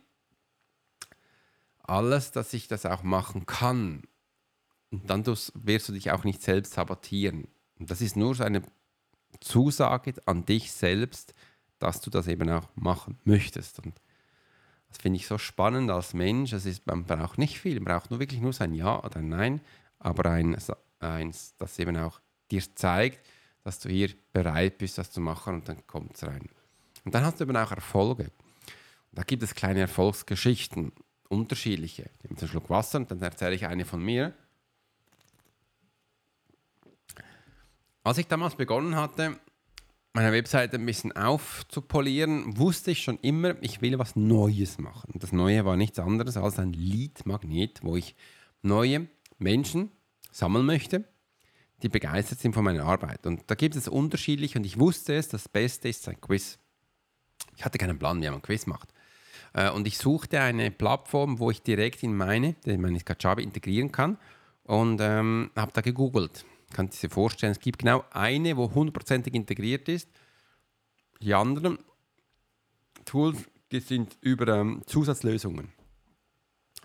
alles, 1.82 2.32
dass 2.32 2.52
ich 2.52 2.68
das 2.68 2.84
auch 2.84 3.02
machen 3.02 3.46
kann. 3.46 4.02
Und 4.90 5.08
dann 5.08 5.26
wirst 5.26 5.88
du 5.88 5.92
dich 5.92 6.10
auch 6.10 6.24
nicht 6.24 6.42
selbst 6.42 6.74
sabotieren. 6.74 7.48
Und 7.78 7.90
das 7.90 8.00
ist 8.00 8.16
nur 8.16 8.34
so 8.34 8.44
eine 8.44 8.62
Zusage 9.40 10.14
an 10.26 10.44
dich 10.44 10.72
selbst, 10.72 11.34
dass 11.78 12.00
du 12.00 12.10
das 12.10 12.26
eben 12.26 12.50
auch 12.50 12.68
machen 12.74 13.18
möchtest. 13.24 13.78
Und 13.78 14.00
das 14.88 14.98
finde 14.98 15.16
ich 15.16 15.26
so 15.26 15.38
spannend 15.38 15.90
als 15.90 16.14
Mensch. 16.14 16.52
Es 16.52 16.66
ist, 16.66 16.86
man 16.86 17.04
braucht 17.04 17.38
nicht 17.38 17.60
viel, 17.60 17.80
man 17.80 17.94
braucht 17.94 18.10
nur 18.10 18.20
wirklich 18.20 18.40
nur 18.40 18.52
sein 18.52 18.74
Ja 18.74 19.02
oder 19.02 19.18
ein 19.18 19.28
Nein, 19.28 19.60
aber 19.98 20.30
ein, 20.30 20.56
eins, 21.00 21.54
das 21.56 21.78
eben 21.78 21.96
auch 21.96 22.20
dir 22.50 22.62
zeigt, 22.74 23.26
dass 23.64 23.78
du 23.78 23.88
hier 23.88 24.10
bereit 24.32 24.78
bist, 24.78 24.98
das 24.98 25.10
zu 25.10 25.20
machen 25.20 25.54
und 25.56 25.68
dann 25.68 25.86
kommt 25.86 26.16
es 26.16 26.24
rein. 26.24 26.48
Und 27.04 27.14
dann 27.14 27.24
hast 27.24 27.40
du 27.40 27.44
eben 27.44 27.56
auch 27.56 27.70
Erfolge. 27.70 28.24
Und 28.24 29.18
da 29.18 29.22
gibt 29.22 29.42
es 29.42 29.54
kleine 29.54 29.80
Erfolgsgeschichten, 29.80 30.92
unterschiedliche. 31.28 32.10
Ich 32.18 32.24
nehme 32.24 32.38
einen 32.38 32.48
Schluck 32.48 32.70
Wasser 32.70 32.98
und 32.98 33.10
dann 33.10 33.20
erzähle 33.20 33.54
ich 33.54 33.66
eine 33.66 33.84
von 33.84 34.02
mir. 34.02 34.32
Als 38.02 38.18
ich 38.18 38.26
damals 38.26 38.54
begonnen 38.54 38.96
hatte, 38.96 39.38
meine 40.14 40.32
Webseite 40.32 40.78
ein 40.78 40.86
bisschen 40.86 41.12
aufzupolieren, 41.12 42.56
wusste 42.56 42.90
ich 42.90 43.02
schon 43.02 43.18
immer, 43.20 43.62
ich 43.62 43.82
will 43.82 43.98
was 43.98 44.16
Neues 44.16 44.78
machen. 44.78 45.12
Das 45.16 45.32
Neue 45.32 45.64
war 45.64 45.76
nichts 45.76 45.98
anderes 45.98 46.36
als 46.36 46.58
ein 46.58 46.72
Lead-Magnet, 46.72 47.80
wo 47.82 47.96
ich 47.96 48.16
neue 48.62 49.08
Menschen 49.38 49.92
sammeln 50.30 50.66
möchte, 50.66 51.04
die 51.82 51.88
begeistert 51.88 52.40
sind 52.40 52.54
von 52.54 52.64
meiner 52.64 52.84
Arbeit. 52.84 53.26
Und 53.26 53.42
da 53.46 53.54
gibt 53.54 53.76
es 53.76 53.88
unterschiedlich 53.88 54.56
und 54.56 54.64
ich 54.64 54.78
wusste 54.78 55.14
es, 55.14 55.28
das 55.28 55.48
Beste 55.48 55.88
ist 55.88 56.08
ein 56.08 56.20
Quiz. 56.20 56.58
Ich 57.56 57.64
hatte 57.64 57.78
keinen 57.78 57.98
Plan, 57.98 58.20
wie 58.20 58.26
man 58.26 58.36
ein 58.36 58.42
Quiz 58.42 58.66
macht. 58.66 58.92
Äh, 59.54 59.70
und 59.70 59.86
ich 59.86 59.98
suchte 59.98 60.40
eine 60.40 60.70
Plattform, 60.70 61.38
wo 61.38 61.50
ich 61.50 61.62
direkt 61.62 62.02
in 62.02 62.16
meine, 62.16 62.56
in 62.64 62.80
meine 62.80 63.00
Kajabi 63.00 63.42
integrieren 63.42 63.92
kann 63.92 64.18
und 64.64 65.00
ähm, 65.00 65.50
habe 65.56 65.72
da 65.72 65.80
gegoogelt. 65.80 66.44
Kannst 66.72 67.02
du 67.02 67.06
dir 67.06 67.14
vorstellen, 67.14 67.52
es 67.52 67.60
gibt 67.60 67.78
genau 67.78 68.04
eine, 68.10 68.56
wo 68.56 68.72
hundertprozentig 68.74 69.34
integriert 69.34 69.88
ist. 69.88 70.08
Die 71.20 71.34
anderen 71.34 71.78
Tools 73.04 73.38
sind 73.70 74.18
über 74.20 74.48
ähm, 74.48 74.82
Zusatzlösungen 74.86 75.72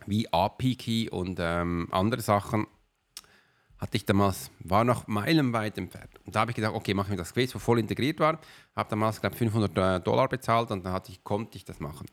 wie 0.06 0.32
API-Key 0.32 1.10
und 1.10 1.38
ähm, 1.40 1.88
andere 1.92 2.22
Sachen 2.22 2.68
hatte 3.84 3.98
ich 3.98 4.06
damals, 4.06 4.50
war 4.60 4.86
noch 4.86 5.08
meilenweit 5.08 5.78
entfernt. 5.78 6.10
Und 6.26 6.34
da 6.34 6.40
habe 6.40 6.52
ich 6.52 6.56
gedacht, 6.56 6.74
okay, 6.74 6.94
mache 6.94 7.12
ich 7.12 7.18
das 7.18 7.34
Quiz, 7.34 7.54
wo 7.54 7.60
voll 7.60 7.80
integriert 7.80 8.18
war. 8.18 8.40
Habe 8.78 8.90
damals, 8.90 9.20
glaube 9.20 9.34
ich, 9.36 9.40
500 9.40 9.78
äh, 9.78 10.00
Dollar 10.00 10.30
bezahlt 10.30 10.72
und 10.72 10.86
dann 10.86 11.02
ich, 11.10 11.22
konnte 11.26 11.58
ich 11.58 11.66
das 11.66 11.82
machen. 11.82 12.08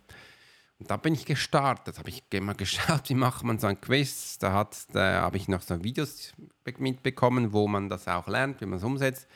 Und 0.80 0.90
da 0.90 0.96
bin 0.96 1.14
ich 1.14 1.24
gestartet, 1.24 1.96
habe 1.98 2.10
ich 2.10 2.24
mal 2.40 2.54
geschaut, 2.56 3.08
wie 3.08 3.14
macht 3.14 3.44
man 3.44 3.60
so 3.60 3.68
ein 3.68 3.80
Quiz. 3.80 4.38
Da, 4.38 4.52
hat, 4.52 4.76
da 4.92 5.20
habe 5.20 5.36
ich 5.36 5.46
noch 5.46 5.62
so 5.62 5.84
Videos 5.84 6.32
mitbekommen, 6.78 7.52
wo 7.52 7.68
man 7.68 7.88
das 7.88 8.08
auch 8.08 8.26
lernt, 8.26 8.60
wie 8.60 8.66
man 8.66 8.78
es 8.78 8.84
umsetzt. 8.84 9.28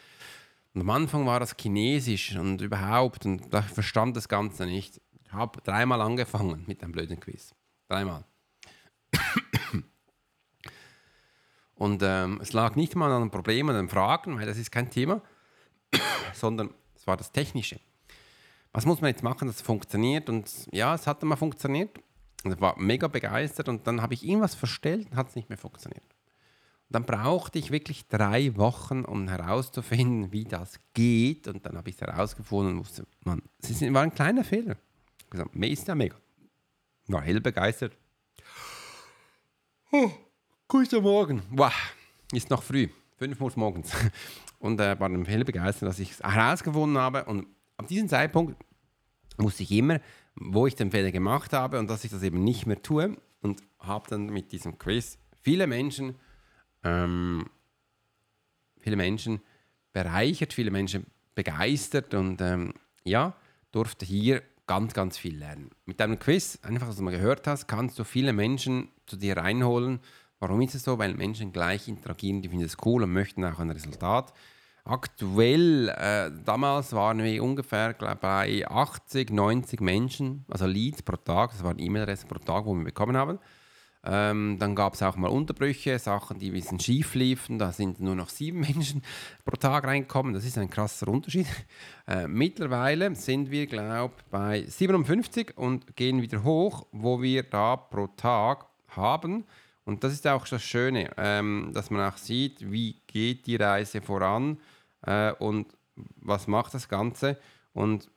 Und 0.74 0.80
am 0.80 0.90
Anfang 0.90 1.26
war 1.26 1.38
das 1.38 1.54
Chinesisch 1.56 2.34
und 2.36 2.60
überhaupt, 2.60 3.26
und 3.26 3.54
da 3.54 3.62
verstand 3.62 4.16
das 4.16 4.28
Ganze 4.28 4.66
nicht. 4.66 5.00
Ich 5.24 5.32
habe 5.32 5.60
dreimal 5.62 6.00
angefangen 6.00 6.64
mit 6.66 6.82
einem 6.82 6.90
blöden 6.90 7.20
Quiz. 7.20 7.54
Dreimal. 7.88 8.24
Und 11.84 12.02
ähm, 12.02 12.38
es 12.40 12.54
lag 12.54 12.76
nicht 12.76 12.96
mal 12.96 13.10
an 13.10 13.20
einem 13.20 13.30
Problem, 13.30 13.68
an 13.68 13.90
Fragen, 13.90 14.38
weil 14.38 14.46
das 14.46 14.56
ist 14.56 14.72
kein 14.72 14.88
Thema, 14.88 15.20
sondern 16.32 16.70
es 16.96 17.06
war 17.06 17.18
das 17.18 17.30
Technische. 17.30 17.78
Was 18.72 18.86
muss 18.86 19.02
man 19.02 19.10
jetzt 19.10 19.22
machen, 19.22 19.48
dass 19.48 19.56
es 19.56 19.62
funktioniert? 19.62 20.30
Und 20.30 20.50
ja, 20.72 20.94
es 20.94 21.06
hat 21.06 21.22
mal 21.24 21.36
funktioniert. 21.36 21.98
Und 22.42 22.52
ich 22.54 22.60
war 22.62 22.78
mega 22.78 23.06
begeistert 23.06 23.68
und 23.68 23.86
dann 23.86 24.00
habe 24.00 24.14
ich 24.14 24.26
irgendwas 24.26 24.54
verstellt 24.54 25.10
und 25.10 25.16
hat 25.18 25.28
es 25.28 25.36
nicht 25.36 25.50
mehr 25.50 25.58
funktioniert. 25.58 26.04
Und 26.04 26.94
dann 26.94 27.04
brauchte 27.04 27.58
ich 27.58 27.70
wirklich 27.70 28.08
drei 28.08 28.56
Wochen, 28.56 29.04
um 29.04 29.28
herauszufinden, 29.28 30.32
wie 30.32 30.44
das 30.44 30.78
geht. 30.94 31.48
Und 31.48 31.66
dann 31.66 31.76
habe 31.76 31.90
ich 31.90 31.96
es 31.96 32.00
herausgefunden 32.00 32.78
und 32.78 32.80
wusste, 32.80 33.04
man, 33.24 33.42
es 33.60 33.82
war 33.92 34.02
ein 34.02 34.14
kleiner 34.14 34.42
Fehler. 34.42 34.76
Ich 35.18 35.28
gesagt, 35.28 35.54
ist 35.54 35.86
ja 35.86 35.94
mega. 35.94 36.16
War 37.08 37.20
hell 37.20 37.42
begeistert. 37.42 37.94
Oh. 39.92 40.10
Guten 40.76 41.04
Morgen. 41.04 41.40
Wow, 41.50 41.72
ist 42.32 42.50
noch 42.50 42.60
früh, 42.60 42.88
5 43.18 43.40
Uhr 43.40 43.52
morgens. 43.54 43.92
Und 44.58 44.80
äh, 44.80 44.98
war 44.98 45.08
dann 45.08 45.24
hell 45.24 45.44
begeistert, 45.44 45.88
dass 45.88 46.00
ich 46.00 46.10
es 46.10 46.20
herausgefunden 46.20 46.98
habe. 46.98 47.26
Und 47.26 47.46
ab 47.76 47.86
diesem 47.86 48.08
Zeitpunkt 48.08 48.56
musste 49.36 49.62
ich 49.62 49.70
immer, 49.70 50.00
wo 50.34 50.66
ich 50.66 50.74
den 50.74 50.90
Fehler 50.90 51.12
gemacht 51.12 51.52
habe 51.52 51.78
und 51.78 51.88
dass 51.88 52.02
ich 52.02 52.10
das 52.10 52.24
eben 52.24 52.42
nicht 52.42 52.66
mehr 52.66 52.82
tue. 52.82 53.16
Und 53.40 53.62
habe 53.78 54.10
dann 54.10 54.26
mit 54.26 54.50
diesem 54.50 54.76
Quiz 54.76 55.16
viele 55.42 55.68
Menschen, 55.68 56.16
ähm, 56.82 57.48
viele 58.80 58.96
Menschen 58.96 59.42
bereichert, 59.92 60.52
viele 60.52 60.72
Menschen 60.72 61.06
begeistert 61.36 62.14
und 62.14 62.40
ähm, 62.40 62.74
ja, 63.04 63.36
durfte 63.70 64.04
hier 64.04 64.42
ganz, 64.66 64.92
ganz 64.92 65.18
viel 65.18 65.38
lernen. 65.38 65.70
Mit 65.84 66.00
deinem 66.00 66.18
Quiz, 66.18 66.58
einfach, 66.62 66.88
was 66.88 66.96
du 66.96 67.04
mal 67.04 67.12
gehört 67.12 67.46
hast, 67.46 67.68
kannst 67.68 67.96
du 67.96 68.02
viele 68.02 68.32
Menschen 68.32 68.88
zu 69.06 69.16
dir 69.16 69.36
reinholen 69.36 70.00
Warum 70.40 70.60
ist 70.60 70.74
es 70.74 70.82
so? 70.82 70.98
Weil 70.98 71.14
Menschen 71.14 71.52
gleich 71.52 71.88
interagieren, 71.88 72.42
die 72.42 72.48
finden 72.48 72.64
es 72.64 72.76
cool 72.84 73.02
und 73.02 73.12
möchten 73.12 73.44
auch 73.44 73.58
ein 73.58 73.70
Resultat. 73.70 74.32
Aktuell, 74.84 75.88
äh, 75.88 76.30
damals 76.44 76.92
waren 76.92 77.22
wir 77.22 77.42
ungefähr 77.42 77.94
glaub, 77.94 78.20
bei 78.20 78.66
80, 78.68 79.30
90 79.30 79.80
Menschen, 79.80 80.44
also 80.50 80.66
Leads 80.66 81.02
pro 81.02 81.16
Tag, 81.16 81.52
das 81.52 81.64
waren 81.64 81.78
E-Mail-Adressen 81.78 82.28
pro 82.28 82.38
Tag, 82.38 82.66
wo 82.66 82.74
wir 82.74 82.84
bekommen 82.84 83.16
haben. 83.16 83.38
Ähm, 84.06 84.58
dann 84.58 84.74
gab 84.74 84.92
es 84.92 85.02
auch 85.02 85.16
mal 85.16 85.28
Unterbrüche, 85.28 85.98
Sachen, 85.98 86.38
die 86.38 86.50
ein 86.50 86.52
bisschen 86.52 86.78
schief 86.78 87.14
liefen. 87.14 87.58
Da 87.58 87.72
sind 87.72 88.00
nur 88.00 88.14
noch 88.14 88.28
sieben 88.28 88.60
Menschen 88.74 89.02
pro 89.44 89.56
Tag 89.56 89.84
reingekommen. 89.84 90.34
Das 90.34 90.44
ist 90.44 90.58
ein 90.58 90.68
krasser 90.68 91.08
Unterschied. 91.08 91.46
Äh, 92.06 92.28
mittlerweile 92.28 93.14
sind 93.14 93.50
wir, 93.50 93.66
glaube 93.66 94.12
ich, 94.18 94.24
bei 94.24 94.62
57 94.62 95.56
und 95.56 95.96
gehen 95.96 96.20
wieder 96.20 96.44
hoch, 96.44 96.86
wo 96.92 97.22
wir 97.22 97.44
da 97.44 97.76
pro 97.76 98.08
Tag 98.08 98.66
haben 98.88 99.46
und 99.84 100.02
das 100.02 100.12
ist 100.12 100.26
auch 100.26 100.46
das 100.46 100.62
Schöne, 100.62 101.10
ähm, 101.16 101.70
dass 101.74 101.90
man 101.90 102.00
auch 102.10 102.16
sieht, 102.16 102.70
wie 102.70 103.00
geht 103.06 103.46
die 103.46 103.56
Reise 103.56 104.00
voran 104.00 104.58
äh, 105.02 105.32
und 105.32 105.76
was 106.16 106.46
macht 106.46 106.74
das 106.74 106.88
Ganze. 106.88 107.38
Und 107.72 108.10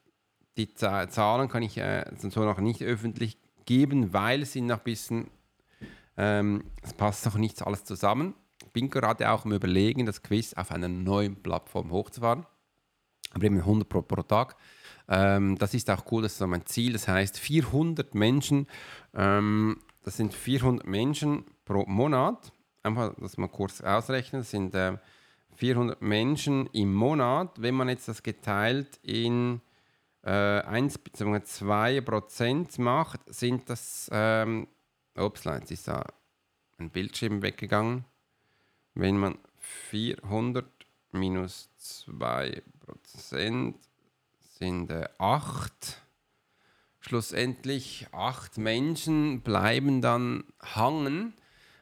die 0.56 0.74
Zahlen 0.74 1.48
kann 1.48 1.62
ich 1.62 1.76
äh, 1.76 2.04
so 2.16 2.44
noch 2.44 2.58
nicht 2.58 2.82
öffentlich 2.82 3.38
geben, 3.66 4.12
weil 4.12 4.42
es 4.42 4.54
noch 4.54 4.78
ein 4.78 4.84
bisschen, 4.84 5.30
ähm, 6.16 6.64
es 6.82 6.94
passt 6.94 7.26
noch 7.26 7.36
nicht 7.36 7.62
alles 7.62 7.84
zusammen. 7.84 8.34
Ich 8.64 8.72
bin 8.72 8.88
gerade 8.88 9.30
auch 9.30 9.44
im 9.44 9.52
Überlegen, 9.52 10.06
das 10.06 10.22
Quiz 10.22 10.54
auf 10.54 10.72
einer 10.72 10.88
neuen 10.88 11.36
Plattform 11.36 11.90
hochzufahren, 11.90 12.46
aber 13.32 13.44
eben 13.44 13.58
100 13.58 13.88
pro, 13.88 14.02
pro 14.02 14.22
Tag. 14.22 14.56
Ähm, 15.06 15.56
das 15.58 15.74
ist 15.74 15.90
auch 15.90 16.04
cool, 16.10 16.22
das 16.22 16.32
ist 16.32 16.38
so 16.38 16.46
mein 16.46 16.66
Ziel. 16.66 16.92
Das 16.92 17.08
heißt, 17.08 17.38
400 17.38 18.14
Menschen, 18.14 18.66
ähm, 19.14 19.80
das 20.02 20.16
sind 20.16 20.34
400 20.34 20.86
Menschen 20.86 21.44
pro 21.64 21.84
Monat. 21.86 22.52
Einfach, 22.82 23.14
dass 23.16 23.36
man 23.36 23.50
kurz 23.50 23.80
ausrechnen, 23.80 24.40
das 24.42 24.50
sind 24.50 24.74
äh, 24.74 24.96
400 25.56 26.00
Menschen 26.00 26.66
im 26.72 26.94
Monat. 26.94 27.60
Wenn 27.60 27.74
man 27.74 27.88
jetzt 27.88 28.08
das 28.08 28.22
geteilt 28.22 28.98
in 29.02 29.60
äh, 30.22 30.30
1 30.30 30.98
bzw. 30.98 31.42
2 31.42 32.00
Prozent 32.02 32.78
macht, 32.78 33.20
sind 33.26 33.68
das, 33.68 34.08
ähm, 34.12 34.68
ups, 35.16 35.44
jetzt 35.44 35.70
ist 35.70 35.88
da 35.88 36.04
ein 36.78 36.90
Bildschirm 36.90 37.42
weggegangen. 37.42 38.04
Wenn 38.94 39.18
man 39.18 39.38
400 39.58 40.66
minus 41.12 41.70
2 41.76 42.62
Prozent 42.80 43.76
sind 44.38 44.90
äh, 44.90 45.08
8 45.18 46.02
schlussendlich 47.08 48.06
acht 48.12 48.58
Menschen 48.58 49.40
bleiben 49.40 50.00
dann 50.00 50.44
hangen 50.60 51.34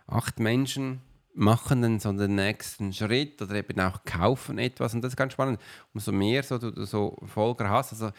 acht 0.06 0.38
Menschen 0.38 1.02
machen 1.34 1.82
dann 1.82 2.00
so 2.00 2.12
den 2.12 2.34
nächsten 2.34 2.92
Schritt 2.92 3.42
oder 3.42 3.56
eben 3.56 3.78
auch 3.80 4.04
kaufen 4.04 4.58
etwas 4.58 4.94
und 4.94 5.02
das 5.02 5.12
ist 5.12 5.16
ganz 5.16 5.34
spannend. 5.34 5.60
Umso 5.92 6.10
mehr 6.10 6.42
so 6.42 6.56
du, 6.56 6.84
so 6.86 7.18
Folger 7.26 7.68
hast, 7.68 7.92
also 7.92 8.10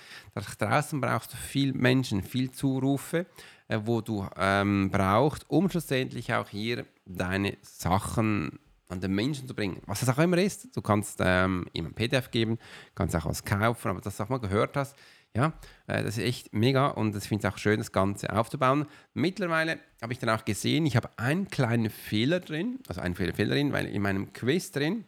draußen 0.60 1.02
brauchst 1.02 1.34
du 1.34 1.38
viel 1.38 1.74
Menschen, 1.74 2.22
viel 2.22 2.52
Zurufe, 2.52 3.26
äh, 3.70 3.80
wo 3.84 4.02
du 4.02 4.28
ähm, 4.38 4.92
brauchst, 4.92 5.50
um 5.50 5.68
schlussendlich 5.70 6.32
auch 6.32 6.50
hier 6.50 6.86
deine 7.06 7.58
Sachen 7.64 8.60
an 8.90 9.02
den 9.02 9.16
Menschen 9.16 9.48
zu 9.48 9.56
bringen. 9.56 9.82
Was 9.88 10.02
das 10.02 10.10
auch 10.10 10.20
immer 10.20 10.38
ist, 10.38 10.76
du 10.76 10.82
kannst 10.82 11.20
ähm, 11.22 11.66
ihm 11.74 11.88
ein 11.88 11.94
PDF 11.94 12.30
geben, 12.30 12.60
kannst 12.94 13.16
auch 13.16 13.26
was 13.26 13.44
kaufen, 13.44 13.90
aber 13.90 14.02
das 14.02 14.22
auch 14.22 14.30
mal 14.30 14.40
gehört 14.40 14.78
hast, 14.78 14.96
ja, 15.36 15.54
äh, 15.88 16.04
das 16.04 16.18
ist 16.18 16.24
echt 16.24 16.54
mega 16.54 16.88
und 16.88 17.16
ich 17.16 17.24
finde 17.24 17.48
es 17.48 17.54
auch 17.54 17.58
schön, 17.58 17.78
das 17.78 17.92
Ganze 17.92 18.36
aufzubauen. 18.36 18.86
Mittlerweile 19.14 19.80
habe 20.02 20.14
ich 20.14 20.20
dann 20.20 20.30
auch 20.30 20.46
gesehen, 20.46 20.86
ich 20.86 20.96
habe 20.96 21.10
einen 21.18 21.48
kleinen 21.48 21.90
Fehler 21.90 22.40
drin, 22.40 22.80
also 22.88 23.02
einen 23.02 23.16
Fehler, 23.16 23.34
Fehler 23.34 23.56
drin, 23.56 23.72
weil 23.72 23.86
in 23.88 24.02
meinem 24.02 24.34
Quiz 24.34 24.72
drin 24.72 25.06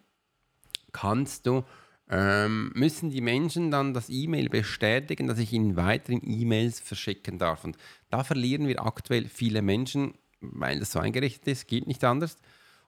kannst 0.91 1.45
du, 1.45 1.63
ähm, 2.09 2.71
müssen 2.73 3.11
die 3.11 3.21
Menschen 3.21 3.69
dann 3.69 3.93
das 3.93 4.09
E-Mail 4.09 4.49
bestätigen, 4.49 5.27
dass 5.27 5.37
ich 5.37 5.53
ihnen 5.53 5.75
weiterhin 5.75 6.21
E-Mails 6.23 6.79
verschicken 6.79 7.37
darf. 7.37 7.63
Und 7.63 7.77
da 8.09 8.23
verlieren 8.23 8.67
wir 8.67 8.83
aktuell 8.83 9.27
viele 9.27 9.61
Menschen, 9.61 10.15
weil 10.41 10.79
das 10.79 10.91
so 10.91 10.99
eingerichtet 10.99 11.47
ist, 11.47 11.67
geht 11.67 11.87
nicht 11.87 12.03
anders. 12.03 12.37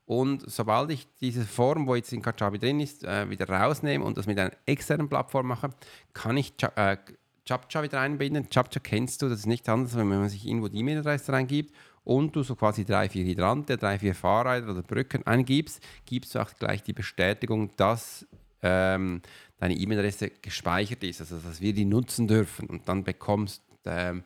Und 0.05 0.49
sobald 0.49 0.91
ich 0.91 1.07
diese 1.21 1.45
Form, 1.45 1.87
wo 1.87 1.95
jetzt 1.95 2.11
in 2.11 2.21
Kajabi 2.21 2.57
drin 2.57 2.79
ist, 2.79 3.03
äh, 3.03 3.29
wieder 3.29 3.47
rausnehme 3.47 4.03
und 4.03 4.17
das 4.17 4.25
mit 4.25 4.39
einer 4.39 4.51
externen 4.65 5.07
Plattform 5.07 5.47
mache, 5.47 5.69
kann 6.13 6.35
ich 6.37 6.53
äh, 6.75 6.97
Chapcha 7.45 7.83
wieder 7.83 7.99
einbinden. 7.99 8.49
Chapcha 8.49 8.79
kennst 8.79 9.21
du, 9.21 9.29
das 9.29 9.39
ist 9.39 9.45
nicht 9.45 9.67
anders, 9.67 9.95
wenn 9.95 10.07
man 10.07 10.29
sich 10.29 10.45
irgendwo 10.45 10.67
die 10.67 10.79
E-Mail-Adresse 10.79 11.33
reingibt 11.33 11.75
und 12.03 12.35
du 12.35 12.43
so 12.43 12.55
quasi 12.55 12.85
drei, 12.85 13.09
vier 13.09 13.25
Hydrante, 13.25 13.77
drei, 13.77 13.99
vier 13.99 14.15
Fahrräder 14.15 14.71
oder 14.71 14.81
Brücken 14.81 15.25
eingibst, 15.25 15.81
gibst 16.05 16.35
du 16.35 16.39
auch 16.39 16.51
gleich 16.57 16.83
die 16.83 16.93
Bestätigung, 16.93 17.71
dass 17.77 18.27
ähm, 18.61 19.21
deine 19.59 19.75
E-Mail-Adresse 19.75 20.31
gespeichert 20.41 21.03
ist, 21.03 21.21
also 21.21 21.37
dass 21.37 21.61
wir 21.61 21.73
die 21.73 21.85
nutzen 21.85 22.27
dürfen 22.27 22.67
und 22.67 22.87
dann 22.87 23.03
bekommst, 23.03 23.63
ähm, 23.85 24.23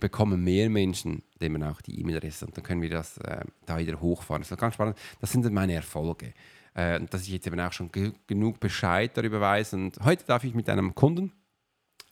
bekommen 0.00 0.42
mehr 0.44 0.70
Menschen 0.70 1.22
dem 1.40 1.60
auch 1.62 1.80
die 1.80 2.00
E-Mail-Adresse 2.00 2.46
und 2.46 2.56
dann 2.56 2.64
können 2.64 2.82
wir 2.82 2.90
das 2.90 3.18
äh, 3.18 3.44
da 3.66 3.78
wieder 3.78 4.00
hochfahren. 4.00 4.42
Das 4.42 4.50
ist 4.50 4.58
ganz 4.58 4.74
spannend. 4.74 4.96
Das 5.20 5.32
sind 5.32 5.44
dann 5.44 5.54
meine 5.54 5.74
Erfolge. 5.74 6.34
äh, 6.74 7.00
dass 7.00 7.22
ich 7.22 7.30
jetzt 7.30 7.46
eben 7.46 7.58
auch 7.58 7.72
schon 7.72 7.90
ge 7.90 8.12
genug 8.26 8.60
Bescheid 8.60 9.10
darüber 9.16 9.40
weiß. 9.40 9.74
Und 9.74 9.98
heute 10.04 10.24
darf 10.24 10.44
ich 10.44 10.54
mit 10.54 10.68
einem 10.68 10.94
Kunden 10.94 11.32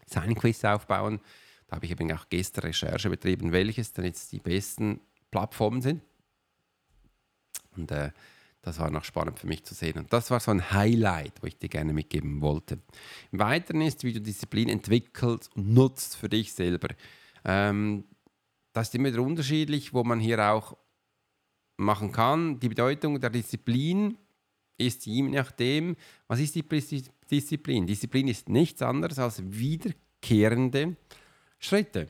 seinen 0.06 0.34
Quiz 0.34 0.64
aufbauen. 0.64 1.20
Da 1.66 1.76
habe 1.76 1.86
ich 1.86 1.92
eben 1.92 2.10
auch 2.12 2.28
gestern 2.28 2.64
Recherche 2.64 3.10
betrieben, 3.10 3.52
welches 3.52 3.92
denn 3.92 4.04
jetzt 4.04 4.32
die 4.32 4.40
besten 4.40 5.00
Plattformen 5.30 5.82
sind. 5.82 6.02
Und 7.76 7.90
äh, 7.90 8.10
das 8.62 8.78
war 8.80 8.90
noch 8.90 9.04
spannend 9.04 9.38
für 9.38 9.46
mich 9.46 9.64
zu 9.64 9.74
sehen. 9.74 9.98
Und 9.98 10.12
das 10.12 10.30
war 10.30 10.40
so 10.40 10.50
ein 10.50 10.72
Highlight, 10.72 11.40
wo 11.40 11.46
ich 11.46 11.56
dir 11.56 11.68
gerne 11.68 11.92
mitgeben 11.92 12.40
wollte. 12.40 12.80
Im 13.30 13.38
Weiteren 13.38 13.80
ist, 13.80 14.02
wie 14.02 14.12
du 14.12 14.20
Disziplin 14.20 14.68
entwickelst 14.68 15.54
und 15.54 15.72
nutzt 15.72 16.16
für 16.16 16.28
dich 16.28 16.52
selber. 16.52 16.88
Ähm, 17.44 18.04
das 18.72 18.88
ist 18.88 18.94
immer 18.94 19.08
wieder 19.08 19.22
unterschiedlich, 19.22 19.94
wo 19.94 20.02
man 20.04 20.18
hier 20.20 20.52
auch 20.52 20.76
machen 21.76 22.12
kann. 22.12 22.58
Die 22.58 22.68
Bedeutung 22.68 23.20
der 23.20 23.30
Disziplin 23.30 24.18
ist 24.78 25.06
je 25.06 25.22
nachdem, 25.22 25.96
was 26.28 26.40
ist 26.40 26.54
die 26.54 26.64
Disziplin? 27.30 27.86
Disziplin 27.86 28.28
ist 28.28 28.48
nichts 28.48 28.82
anderes 28.82 29.18
als 29.18 29.42
wiederkehrende 29.44 30.96
Schritte. 31.58 32.08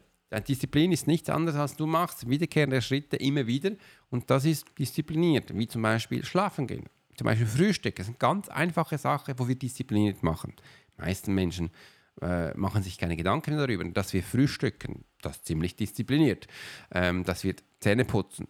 Disziplin 0.49 0.93
ist 0.93 1.07
nichts 1.07 1.31
anderes 1.31 1.59
als 1.59 1.77
du 1.77 1.87
machst 1.87 2.29
wiederkehrende 2.29 2.83
Schritte 2.83 3.17
immer 3.17 3.47
wieder 3.47 3.71
und 4.11 4.29
das 4.29 4.45
ist 4.45 4.67
diszipliniert, 4.79 5.57
wie 5.57 5.69
zum 5.69 5.83
Beispiel 5.83 6.25
schlafen 6.25 6.67
gehen, 6.67 6.85
zum 7.17 7.27
Beispiel 7.27 7.47
Frühstück. 7.47 7.97
Das 7.97 8.07
ist 8.07 8.11
eine 8.11 8.19
ganz 8.19 8.49
einfache 8.49 8.99
Sache, 8.99 9.35
wo 9.39 9.47
wir 9.47 9.55
diszipliniert 9.55 10.23
machen. 10.23 10.53
Die 10.97 11.03
meisten 11.03 11.35
Menschen 11.35 11.71
äh, 12.21 12.57
machen 12.57 12.83
sich 12.83 12.99
keine 12.99 13.17
Gedanken 13.17 13.57
darüber, 13.57 13.85
dass 13.85 14.13
wir 14.13 14.23
frühstücken, 14.23 15.05
das 15.23 15.37
ist 15.37 15.47
ziemlich 15.47 15.77
diszipliniert. 15.77 16.49
Ähm, 16.93 17.25
dass 17.25 17.45
wir 17.45 17.55
Zähne 17.81 18.05
putzen, 18.05 18.49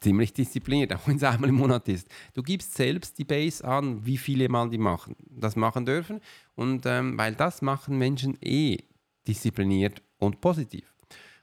ziemlich 0.00 0.32
diszipliniert, 0.32 0.92
auch 0.94 1.06
wenn 1.06 1.16
es 1.16 1.22
einmal 1.22 1.48
im 1.48 1.56
Monat 1.56 1.88
ist. 1.88 2.08
Du 2.34 2.42
gibst 2.42 2.74
selbst 2.74 3.18
die 3.18 3.24
Base 3.24 3.64
an, 3.64 4.04
wie 4.04 4.18
viele 4.18 4.48
Mal 4.48 4.70
die 4.70 4.78
machen, 4.78 5.16
das 5.30 5.56
machen 5.56 5.86
dürfen. 5.86 6.20
Und 6.54 6.86
ähm, 6.86 7.18
weil 7.18 7.34
das 7.34 7.62
machen 7.62 7.98
Menschen 7.98 8.36
eh 8.42 8.78
diszipliniert 9.26 10.02
und 10.18 10.40
positiv. 10.40 10.94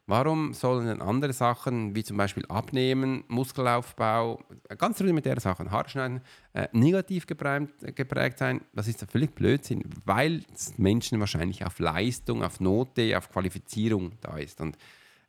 Warum 0.07 0.53
sollen 0.53 0.87
dann 0.87 1.01
andere 1.01 1.31
Sachen, 1.31 1.95
wie 1.95 2.03
zum 2.03 2.17
Beispiel 2.17 2.43
Abnehmen, 2.47 3.23
Muskelaufbau, 3.27 4.41
ganz 4.77 4.99
rudimentäre 4.99 5.39
Sachen, 5.39 5.71
Haare 5.71 5.87
schneiden, 5.87 6.21
äh, 6.53 6.67
negativ 6.73 7.27
geprägt, 7.27 7.95
geprägt 7.95 8.39
sein? 8.39 8.61
Das 8.73 8.87
ist 8.87 9.05
völlig 9.09 9.33
Blödsinn, 9.33 9.83
weil 10.03 10.43
Menschen 10.77 11.19
wahrscheinlich 11.19 11.65
auf 11.65 11.79
Leistung, 11.79 12.43
auf 12.43 12.59
Note, 12.59 13.17
auf 13.17 13.29
Qualifizierung 13.29 14.13
da 14.21 14.37
ist. 14.37 14.59
Und 14.59 14.77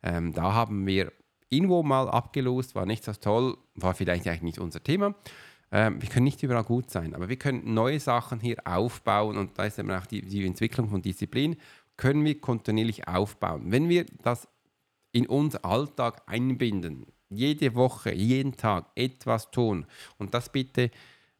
ähm, 0.01 0.33
da 0.33 0.53
haben 0.53 0.85
wir 0.85 1.13
irgendwo 1.53 1.83
mal 1.83 2.09
abgelost, 2.09 2.75
war 2.75 2.85
nicht 2.85 3.03
so 3.03 3.13
toll, 3.13 3.57
war 3.75 3.93
vielleicht 3.93 4.27
eigentlich 4.27 4.41
nicht 4.41 4.59
unser 4.59 4.83
Thema. 4.83 5.15
Ähm, 5.71 6.01
wir 6.01 6.09
können 6.09 6.25
nicht 6.25 6.43
überall 6.43 6.63
gut 6.63 6.91
sein, 6.91 7.15
aber 7.15 7.29
wir 7.29 7.37
können 7.37 7.73
neue 7.73 7.99
Sachen 7.99 8.39
hier 8.39 8.57
aufbauen 8.65 9.37
und 9.37 9.57
da 9.57 9.65
ist 9.65 9.79
eben 9.79 9.91
auch 9.91 10.05
die, 10.05 10.21
die 10.21 10.45
Entwicklung 10.45 10.89
von 10.89 11.01
Disziplin, 11.01 11.55
können 11.97 12.23
wir 12.25 12.39
kontinuierlich 12.39 13.07
aufbauen. 13.07 13.71
Wenn 13.71 13.89
wir 13.89 14.05
das 14.21 14.47
in 15.11 15.27
unseren 15.27 15.63
Alltag 15.63 16.21
einbinden, 16.27 17.05
jede 17.29 17.75
Woche, 17.75 18.13
jeden 18.13 18.55
Tag 18.55 18.87
etwas 18.95 19.51
tun 19.51 19.85
und 20.17 20.33
das 20.33 20.51
bitte 20.51 20.91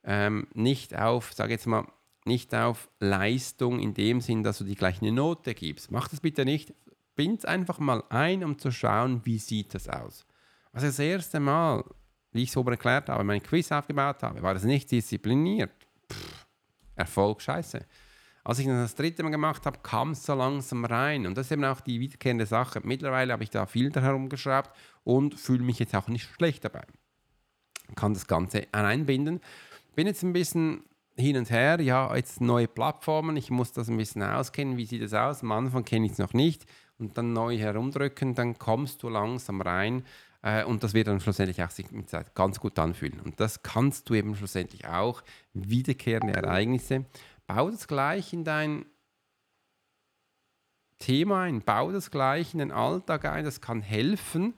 ähm, 0.04 0.48
nicht 0.54 0.98
auf, 0.98 1.34
sage 1.34 1.54
jetzt 1.54 1.68
mal, 1.68 1.86
nicht 2.26 2.56
auf 2.56 2.90
Leistung 3.00 3.80
in 3.80 3.94
dem 3.94 4.22
Sinn, 4.22 4.44
dass 4.44 4.58
du 4.60 4.64
die 4.64 4.76
gleiche 4.76 5.12
Note 5.12 5.54
gibst. 5.54 5.92
Mach 5.92 6.08
das 6.08 6.22
bitte 6.22 6.46
nicht 6.46 6.74
bind 7.16 7.40
es 7.40 7.46
einfach 7.46 7.80
mal 7.80 8.04
ein, 8.10 8.44
um 8.44 8.58
zu 8.58 8.72
schauen, 8.72 9.22
wie 9.26 9.40
sieht 9.40 9.74
das 9.74 9.88
aus. 9.90 10.26
Also 10.72 10.88
das 10.88 11.00
erste 11.00 11.40
Mal, 11.40 11.84
wie 12.32 12.44
ich 12.44 12.50
es 12.50 12.58
oben 12.58 12.72
erklärt 12.72 13.10
habe, 13.10 13.24
mein 13.24 13.44
Quiz 13.44 13.72
aufgebaut 13.72 14.24
habe, 14.24 14.42
war 14.42 14.54
das 14.54 14.64
nicht 14.64 14.92
diszipliniert. 14.92 15.72
Pff, 16.12 16.46
Erfolg 16.96 17.42
scheiße. 17.42 17.86
Als 18.46 18.60
ich 18.60 18.66
das 18.66 18.96
dritte 18.96 19.24
Mal 19.24 19.30
gemacht 19.30 19.66
habe, 19.66 19.80
kam 19.82 20.12
es 20.12 20.26
so 20.26 20.34
langsam 20.34 20.84
rein. 20.84 21.26
Und 21.26 21.38
das 21.38 21.48
ist 21.48 21.52
eben 21.54 21.64
auch 21.64 21.80
die 21.80 22.00
wiederkehrende 22.00 22.46
Sache. 22.46 22.82
Mittlerweile 22.84 23.32
habe 23.32 23.44
ich 23.44 23.50
da 23.50 23.66
viel 23.66 23.94
herumgeschraubt 23.94 24.72
und 25.04 25.40
fühle 25.40 25.64
mich 25.64 25.80
jetzt 25.80 25.96
auch 25.96 26.08
nicht 26.08 26.30
schlecht 26.36 26.66
dabei. 26.66 26.84
Kann 27.96 28.14
das 28.14 28.28
Ganze 28.28 28.68
einbinden. 28.74 29.40
Bin 29.96 30.08
jetzt 30.08 30.24
ein 30.24 30.34
bisschen 30.34 30.84
hin 31.16 31.38
und 31.38 31.52
her. 31.52 31.80
Ja, 31.80 32.14
jetzt 32.16 32.42
neue 32.42 32.68
Plattformen. 32.68 33.38
Ich 33.38 33.50
muss 33.50 33.72
das 33.72 33.88
ein 33.88 33.98
bisschen 33.98 34.24
auskennen. 34.24 34.76
Wie 34.76 34.86
sieht 34.86 35.04
das 35.04 35.14
aus? 35.14 35.42
Am 35.42 35.52
Anfang 35.54 35.86
kenne 35.86 36.08
ich 36.08 36.14
es 36.14 36.18
noch 36.18 36.34
nicht 36.34 36.66
und 37.00 37.18
dann 37.18 37.34
neu 37.34 37.58
herumdrücken, 37.58 38.36
dann 38.36 38.58
kommst 38.58 39.04
du 39.04 39.10
langsam 39.10 39.62
rein 39.62 40.04
äh, 40.42 40.64
und 40.64 40.84
das 40.84 40.94
wird 40.94 41.08
dann 41.08 41.20
schlussendlich 41.20 41.64
auch 41.64 41.70
sich 41.70 41.92
mit 41.92 42.10
Zeit 42.10 42.36
ganz 42.36 42.60
gut 42.60 42.78
anfühlen. 42.78 43.20
Und 43.20 43.40
das 43.40 43.64
kannst 43.64 44.10
du 44.10 44.14
eben 44.14 44.36
schlussendlich 44.36 44.88
auch, 44.88 45.24
wiederkehrende 45.54 46.34
Ereignisse. 46.34 47.06
Bau 47.48 47.70
das 47.70 47.88
gleich 47.88 48.34
in 48.34 48.44
dein 48.44 48.86
Thema 51.00 51.42
ein, 51.44 51.62
bau 51.62 51.92
das 51.92 52.12
gleich 52.12 52.54
in 52.54 52.60
den 52.60 52.72
Alltag 52.72 53.26
ein, 53.26 53.44
das 53.44 53.60
kann 53.60 53.82
helfen, 53.82 54.54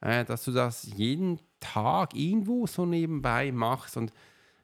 äh, 0.00 0.24
dass 0.24 0.44
du 0.44 0.52
das 0.52 0.84
jeden 0.84 1.40
Tag 1.60 2.14
irgendwo 2.14 2.66
so 2.66 2.86
nebenbei 2.86 3.50
machst 3.50 3.96
und 3.96 4.12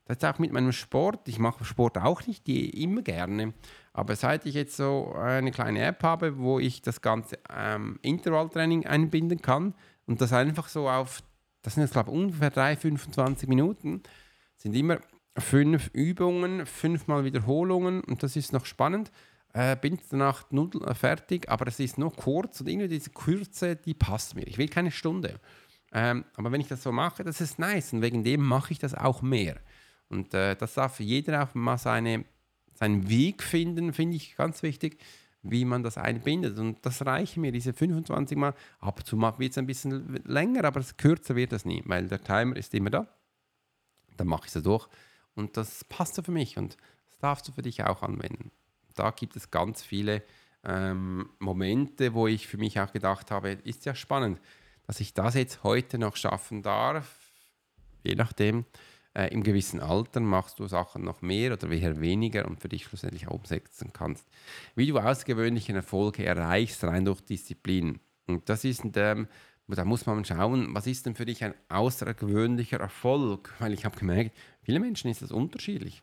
das 0.06 0.18
ist 0.18 0.24
auch 0.24 0.38
mit 0.38 0.52
meinem 0.52 0.72
Sport. 0.72 1.28
Ich 1.28 1.38
mache 1.38 1.64
Sport 1.64 1.96
auch 1.96 2.26
nicht 2.26 2.46
immer 2.48 3.00
gerne. 3.00 3.54
Aber 3.94 4.16
seit 4.16 4.44
ich 4.44 4.54
jetzt 4.54 4.76
so 4.76 5.14
eine 5.14 5.52
kleine 5.52 5.80
App 5.83 6.02
habe, 6.02 6.37
wo 6.38 6.59
ich 6.59 6.83
das 6.83 7.00
ganze 7.00 7.38
ähm, 7.48 7.98
Intervalltraining 8.02 8.87
einbinden 8.87 9.40
kann 9.40 9.72
und 10.07 10.20
das 10.20 10.33
einfach 10.33 10.68
so 10.68 10.90
auf, 10.90 11.22
das 11.62 11.74
sind 11.74 11.85
jetzt 11.85 11.92
glaube 11.92 12.11
ich 12.11 12.16
ungefähr 12.16 12.50
3, 12.50 12.76
25 12.76 13.48
Minuten, 13.48 14.02
sind 14.57 14.74
immer 14.74 14.98
fünf 15.38 15.90
Übungen, 15.92 16.66
fünfmal 16.66 17.24
Wiederholungen 17.24 18.02
und 18.02 18.22
das 18.22 18.37
ist 18.37 18.52
noch 18.52 18.66
spannend. 18.66 19.11
Äh, 19.52 19.76
bin 19.76 20.00
danach 20.11 20.50
nudel, 20.50 20.83
äh, 20.83 20.94
fertig, 20.94 21.48
aber 21.48 21.68
es 21.68 21.78
ist 21.78 21.96
noch 21.96 22.16
kurz 22.16 22.61
und 22.61 22.68
irgendwie 22.68 22.88
diese 22.88 23.11
Kürze, 23.11 23.76
die 23.76 23.94
passt 23.94 24.35
mir. 24.35 24.42
Ich 24.48 24.59
will 24.59 24.68
keine 24.68 24.90
Stunde. 24.90 25.38
Ähm, 25.92 26.24
aber 26.35 26.50
wenn 26.50 26.61
ich 26.61 26.66
das 26.66 26.83
so 26.83 26.90
mache, 26.90 27.22
das 27.22 27.40
ist 27.40 27.61
nice 27.61 27.92
und 27.92 28.02
wegen 28.02 28.24
dem 28.24 28.44
mache 28.44 28.72
ich 28.72 28.80
das 28.80 28.94
auch 28.94 29.22
mehr. 29.22 29.61
Und 30.09 30.35
äh, 30.35 30.57
das 30.57 30.74
darf 30.74 30.98
jeder 30.98 31.44
auch 31.44 31.54
mal 31.54 31.78
seine, 31.78 32.24
seinen 32.74 33.08
Weg 33.08 33.42
finden, 33.42 33.92
finde 33.92 34.16
ich 34.16 34.37
ganz 34.37 34.62
wichtig, 34.62 34.98
wie 35.42 35.64
man 35.64 35.82
das 35.82 35.98
einbindet. 35.98 36.58
Und 36.58 36.84
das 36.84 37.04
reichen 37.04 37.42
mir, 37.42 37.52
diese 37.52 37.72
25 37.72 38.37
Mal. 38.37 38.54
Ab 38.80 38.98
und 38.98 39.06
zu 39.06 39.20
wird 39.20 39.52
es 39.52 39.58
ein 39.58 39.66
bisschen 39.66 40.20
länger, 40.24 40.64
aber 40.64 40.82
kürzer 40.96 41.37
wird 41.37 41.52
das 41.52 41.64
nie, 41.64 41.82
weil 41.87 42.08
der 42.08 42.22
Timer 42.22 42.56
ist 42.56 42.74
immer 42.74 42.90
da. 42.90 43.06
Dann 44.16 44.26
mache 44.26 44.46
ich 44.46 44.54
es 44.54 44.62
durch. 44.62 44.88
Und 45.34 45.56
das 45.56 45.84
passt 45.84 46.14
so 46.14 46.22
für 46.22 46.32
mich 46.32 46.56
und 46.56 46.76
das 47.08 47.18
darfst 47.18 47.48
du 47.48 47.52
für 47.52 47.62
dich 47.62 47.82
auch 47.84 48.02
anwenden. 48.02 48.50
Da 48.94 49.10
gibt 49.10 49.37
es 49.37 49.50
ganz 49.50 49.82
viele 49.82 50.22
ähm, 50.64 51.28
Momente, 51.38 52.14
wo 52.14 52.26
ich 52.26 52.46
für 52.46 52.56
mich 52.56 52.80
auch 52.80 52.92
gedacht 52.92 53.30
habe, 53.30 53.50
ist 53.50 53.84
ja 53.84 53.94
spannend, 53.94 54.40
dass 54.87 55.00
ich 55.00 55.14
das 55.14 55.34
jetzt 55.34 55.62
heute 55.62 55.98
noch 55.98 56.16
schaffen 56.16 56.62
darf, 56.62 57.18
je 58.02 58.14
nachdem, 58.14 58.64
äh, 59.16 59.29
Im 59.29 59.44
gewissen 59.44 59.81
Alter 59.81 60.20
machst 60.20 60.59
du 60.59 60.66
Sachen 60.66 61.05
noch 61.05 61.22
mehr 61.22 61.53
oder 61.53 61.70
eher 61.70 62.00
weniger 62.00 62.46
und 62.46 62.61
für 62.61 62.68
dich 62.68 62.85
schlussendlich 62.85 63.29
umsetzen 63.29 63.92
kannst. 63.92 64.27
Wie 64.74 64.87
du 64.88 64.98
ausgewöhnlichen 64.98 65.77
Erfolge 65.77 66.24
erreichst, 66.24 66.83
rein 66.83 67.05
durch 67.05 67.20
Disziplin. 67.20 68.00
Und 68.27 68.48
das 68.48 68.64
ist, 68.64 68.83
ähm, 68.96 69.29
da 69.68 69.85
muss 69.85 70.07
man 70.07 70.24
schauen, 70.24 70.74
was 70.74 70.88
ist 70.88 71.07
denn 71.07 71.14
für 71.14 71.27
dich 71.27 71.44
ein 71.44 71.55
außergewöhnlicher 71.68 72.81
Erfolg? 72.81 73.55
Weil 73.61 73.72
ich 73.72 73.85
habe 73.85 73.96
gemerkt, 73.96 74.37
viele 74.62 74.81
Menschen 74.81 75.11
ist 75.11 75.22
das 75.22 75.31
unterschiedlich. 75.31 76.03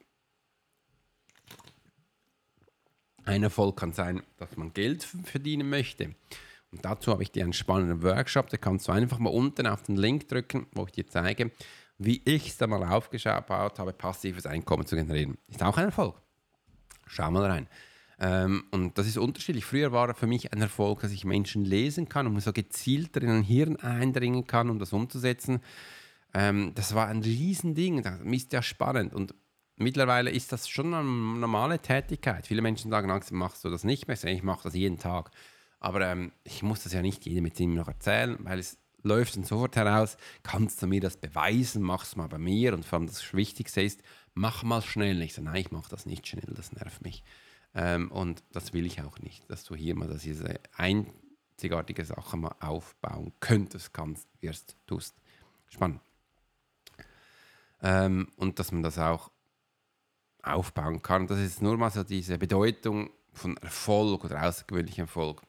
Ein 3.26 3.44
Erfolg 3.44 3.78
kann 3.78 3.92
sein, 3.92 4.24
dass 4.38 4.56
man 4.56 4.74
Geld 4.74 5.04
verdienen 5.04 5.70
möchte. 5.70 6.16
Und 6.72 6.86
dazu 6.86 7.12
habe 7.12 7.24
ich 7.24 7.32
dir 7.32 7.44
einen 7.44 7.54
spannenden 7.54 8.02
Workshop, 8.02 8.50
da 8.50 8.58
kannst 8.58 8.88
du 8.88 8.94
einfach 8.94 9.20
mal 9.20 9.30
unten 9.30 9.68
auf 9.68 9.84
den 9.84 9.98
Link 9.98 10.30
drücken, 10.30 10.68
wo 10.72 10.86
ich 10.86 10.92
dir 10.94 11.06
zeige, 11.06 11.52
wie 12.04 12.22
ich 12.26 12.48
es 12.48 12.58
da 12.58 12.68
mal 12.68 12.84
aufgebaut 12.84 13.80
habe, 13.80 13.94
passives 13.94 14.46
Einkommen 14.46 14.86
zu 14.86 14.96
generieren. 14.96 15.38
Ist 15.48 15.64
auch 15.64 15.78
ein 15.78 15.86
Erfolg. 15.86 16.16
Schau 17.06 17.30
mal 17.30 17.46
rein. 17.46 17.68
Ähm, 18.20 18.64
und 18.72 18.98
das 18.98 19.08
ist 19.08 19.18
unterschiedlich. 19.18 19.66
Früher 19.66 19.92
war 19.92 20.14
für 20.16 20.28
mich 20.28 20.52
ein 20.54 20.62
Erfolg, 20.62 21.02
dass 21.02 21.12
ich 21.12 21.26
Menschen 21.26 21.66
lesen 21.66 22.10
kann 22.10 22.28
und 22.28 22.40
so 22.40 22.54
gezielter 22.54 23.22
in 23.22 23.30
ein 23.30 23.44
Hirn 23.44 23.76
eindringen 23.78 24.48
kann, 24.48 24.70
um 24.70 24.80
das 24.80 24.94
umzusetzen. 24.94 25.60
Ähm, 26.34 26.74
das 26.76 26.96
war 26.96 27.08
ein 27.08 27.22
Riesending. 27.22 28.02
Das 28.02 28.20
ist 28.20 28.54
ja 28.54 28.62
spannend. 28.62 29.14
Und 29.14 29.36
mittlerweile 29.76 30.32
ist 30.32 30.52
das 30.52 30.70
schon 30.70 30.94
eine 30.94 31.04
normale 31.04 31.80
Tätigkeit. 31.80 32.48
Viele 32.48 32.62
Menschen 32.62 32.90
sagen, 32.90 33.10
langsam 33.10 33.38
machst 33.38 33.64
du 33.64 33.70
das 33.70 33.84
nicht 33.84 34.08
mehr. 34.08 34.24
Ich 34.24 34.44
mache 34.44 34.64
das 34.64 34.74
jeden 34.74 34.98
Tag. 34.98 35.32
Aber 35.80 36.02
ähm, 36.02 36.32
ich 36.44 36.64
muss 36.64 36.84
das 36.84 36.94
ja 36.94 37.02
nicht 37.02 37.26
jedem 37.26 37.44
mit 37.44 37.60
ihm 37.60 37.74
noch 37.74 37.88
erzählen, 37.88 38.38
weil 38.42 38.60
es 38.60 38.78
läuft 39.04 39.36
dann 39.36 39.44
sofort 39.44 39.76
heraus, 39.76 40.18
kannst 40.44 40.82
du 40.82 40.88
mir 40.88 41.02
das 41.02 41.18
beweisen, 41.18 41.82
mach 41.82 42.04
es 42.04 42.16
mal 42.16 42.28
bei 42.28 42.38
mir 42.38 42.74
und 42.74 42.86
vor 42.86 43.00
allem 43.00 43.08
das 43.08 43.34
Wichtigste 43.34 43.82
ist, 43.82 44.02
mach 44.34 44.64
mal 44.64 44.82
schnell. 44.82 45.22
Ich 45.22 45.34
sage, 45.34 45.46
nein, 45.46 45.62
ich 45.62 45.72
mache 45.72 45.90
das 45.90 46.06
nicht 46.06 46.28
schnell, 46.28 46.54
das 46.56 46.72
nervt 46.74 47.02
mich. 47.02 47.24
Ähm, 47.74 48.12
und 48.12 48.44
das 48.52 48.74
will 48.74 48.86
ich 48.86 49.02
auch 49.02 49.20
nicht, 49.20 49.50
dass 49.50 49.64
du 49.64 49.76
hier 49.76 49.96
mal 49.96 50.08
dass 50.08 50.24
diese 50.24 50.60
einzigartige 50.76 52.06
Sache 52.06 52.38
mal 52.38 52.56
aufbauen 52.60 53.32
könntest, 53.40 53.94
kannst, 53.94 54.28
wirst, 54.42 54.76
tust. 54.88 55.16
Spannend. 55.70 56.02
Ähm, 57.82 58.28
und 58.36 58.60
dass 58.60 58.72
man 58.72 58.84
das 58.84 58.98
auch 58.98 59.32
aufbauen 60.44 61.02
kann. 61.02 61.28
Das 61.28 61.40
ist 61.40 61.62
nur 61.62 61.78
mal 61.78 61.92
so 61.92 62.04
diese 62.04 62.38
Bedeutung 62.38 63.10
von 63.34 63.58
Erfolg 63.58 64.26
oder 64.26 64.44
außergewöhnlichem 64.44 65.04
Erfolg. 65.04 65.42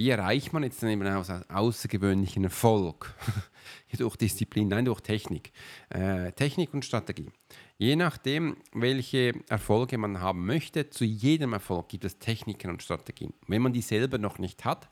Wie 0.00 0.08
erreicht 0.08 0.54
man 0.54 0.62
jetzt 0.62 0.82
eben 0.82 1.06
aus 1.06 1.28
außergewöhnlichen 1.28 2.44
Erfolg? 2.44 3.14
durch 3.98 4.16
Disziplin, 4.16 4.68
nein, 4.68 4.86
durch 4.86 5.02
Technik. 5.02 5.52
Äh, 5.90 6.32
Technik 6.32 6.72
und 6.72 6.86
Strategie. 6.86 7.28
Je 7.76 7.96
nachdem, 7.96 8.56
welche 8.72 9.34
Erfolge 9.50 9.98
man 9.98 10.22
haben 10.22 10.46
möchte, 10.46 10.88
zu 10.88 11.04
jedem 11.04 11.52
Erfolg 11.52 11.90
gibt 11.90 12.06
es 12.06 12.18
Techniken 12.18 12.70
und 12.70 12.82
Strategien. 12.82 13.34
Wenn 13.46 13.60
man 13.60 13.74
die 13.74 13.82
selber 13.82 14.16
noch 14.16 14.38
nicht 14.38 14.64
hat, 14.64 14.88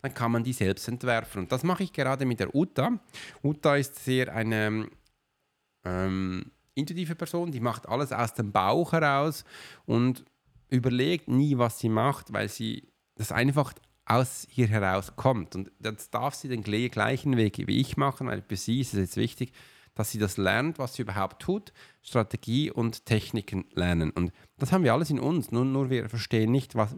dann 0.00 0.14
kann 0.14 0.30
man 0.30 0.44
die 0.44 0.52
selbst 0.52 0.86
entwerfen. 0.86 1.42
Und 1.42 1.50
das 1.50 1.64
mache 1.64 1.82
ich 1.82 1.92
gerade 1.92 2.24
mit 2.24 2.38
der 2.38 2.54
Uta. 2.54 3.00
Uta 3.42 3.74
ist 3.74 4.04
sehr 4.04 4.32
eine 4.32 4.88
ähm, 5.84 6.52
intuitive 6.76 7.16
Person, 7.16 7.50
die 7.50 7.58
macht 7.58 7.88
alles 7.88 8.12
aus 8.12 8.32
dem 8.34 8.52
Bauch 8.52 8.92
heraus 8.92 9.44
und 9.86 10.24
überlegt 10.68 11.26
nie, 11.26 11.58
was 11.58 11.80
sie 11.80 11.88
macht, 11.88 12.32
weil 12.32 12.48
sie 12.48 12.92
das 13.16 13.32
einfach 13.32 13.74
aus 14.04 14.46
hier 14.50 14.68
heraus 14.68 15.14
kommt. 15.16 15.54
Und 15.54 15.70
das 15.78 16.10
darf 16.10 16.34
sie 16.34 16.48
den 16.48 16.62
gleichen 16.62 17.36
Weg 17.36 17.58
wie 17.66 17.80
ich 17.80 17.96
machen, 17.96 18.26
weil 18.26 18.42
für 18.42 18.56
sie 18.56 18.80
ist 18.80 18.94
es 18.94 19.00
jetzt 19.00 19.16
wichtig, 19.16 19.52
dass 19.94 20.10
sie 20.10 20.18
das 20.18 20.36
lernt, 20.36 20.78
was 20.78 20.94
sie 20.94 21.02
überhaupt 21.02 21.42
tut, 21.42 21.72
Strategie 22.02 22.70
und 22.70 23.04
Techniken 23.04 23.66
lernen. 23.74 24.10
Und 24.10 24.32
das 24.58 24.72
haben 24.72 24.84
wir 24.84 24.92
alles 24.92 25.10
in 25.10 25.20
uns, 25.20 25.50
nur, 25.52 25.64
nur 25.64 25.90
wir 25.90 26.08
verstehen 26.08 26.50
nicht, 26.50 26.74
was, 26.74 26.96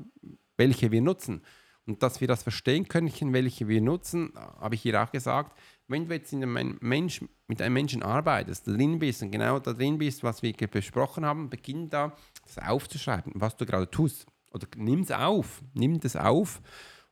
welche 0.56 0.90
wir 0.90 1.02
nutzen. 1.02 1.42
Und 1.86 2.02
dass 2.02 2.20
wir 2.20 2.28
das 2.28 2.42
verstehen 2.42 2.88
können, 2.88 3.10
welche 3.34 3.68
wir 3.68 3.80
nutzen, 3.80 4.32
habe 4.36 4.74
ich 4.74 4.82
hier 4.82 5.02
auch 5.02 5.12
gesagt. 5.12 5.58
Wenn 5.86 6.08
du 6.08 6.14
jetzt 6.14 6.32
in 6.32 6.42
einem 6.42 6.78
Mensch, 6.80 7.22
mit 7.46 7.60
einem 7.60 7.74
Menschen 7.74 8.02
arbeitest, 8.02 8.66
drin 8.66 8.98
bist 8.98 9.22
und 9.22 9.32
genau 9.32 9.58
da 9.58 9.74
drin 9.74 9.98
bist, 9.98 10.22
was 10.22 10.42
wir 10.42 10.54
besprochen 10.54 11.26
haben, 11.26 11.50
beginn 11.50 11.90
da 11.90 12.16
das 12.46 12.58
aufzuschreiben, 12.58 13.32
was 13.34 13.56
du 13.56 13.66
gerade 13.66 13.90
tust. 13.90 14.26
Oder 14.52 14.66
nimm 14.76 15.00
es 15.00 15.10
auf, 15.10 15.62
nimm 15.74 16.00
das 16.00 16.16
auf 16.16 16.62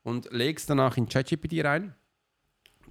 und 0.03 0.33
legst 0.33 0.69
danach 0.71 0.97
in 0.97 1.09
ChatGPT 1.09 1.65
rein, 1.65 1.95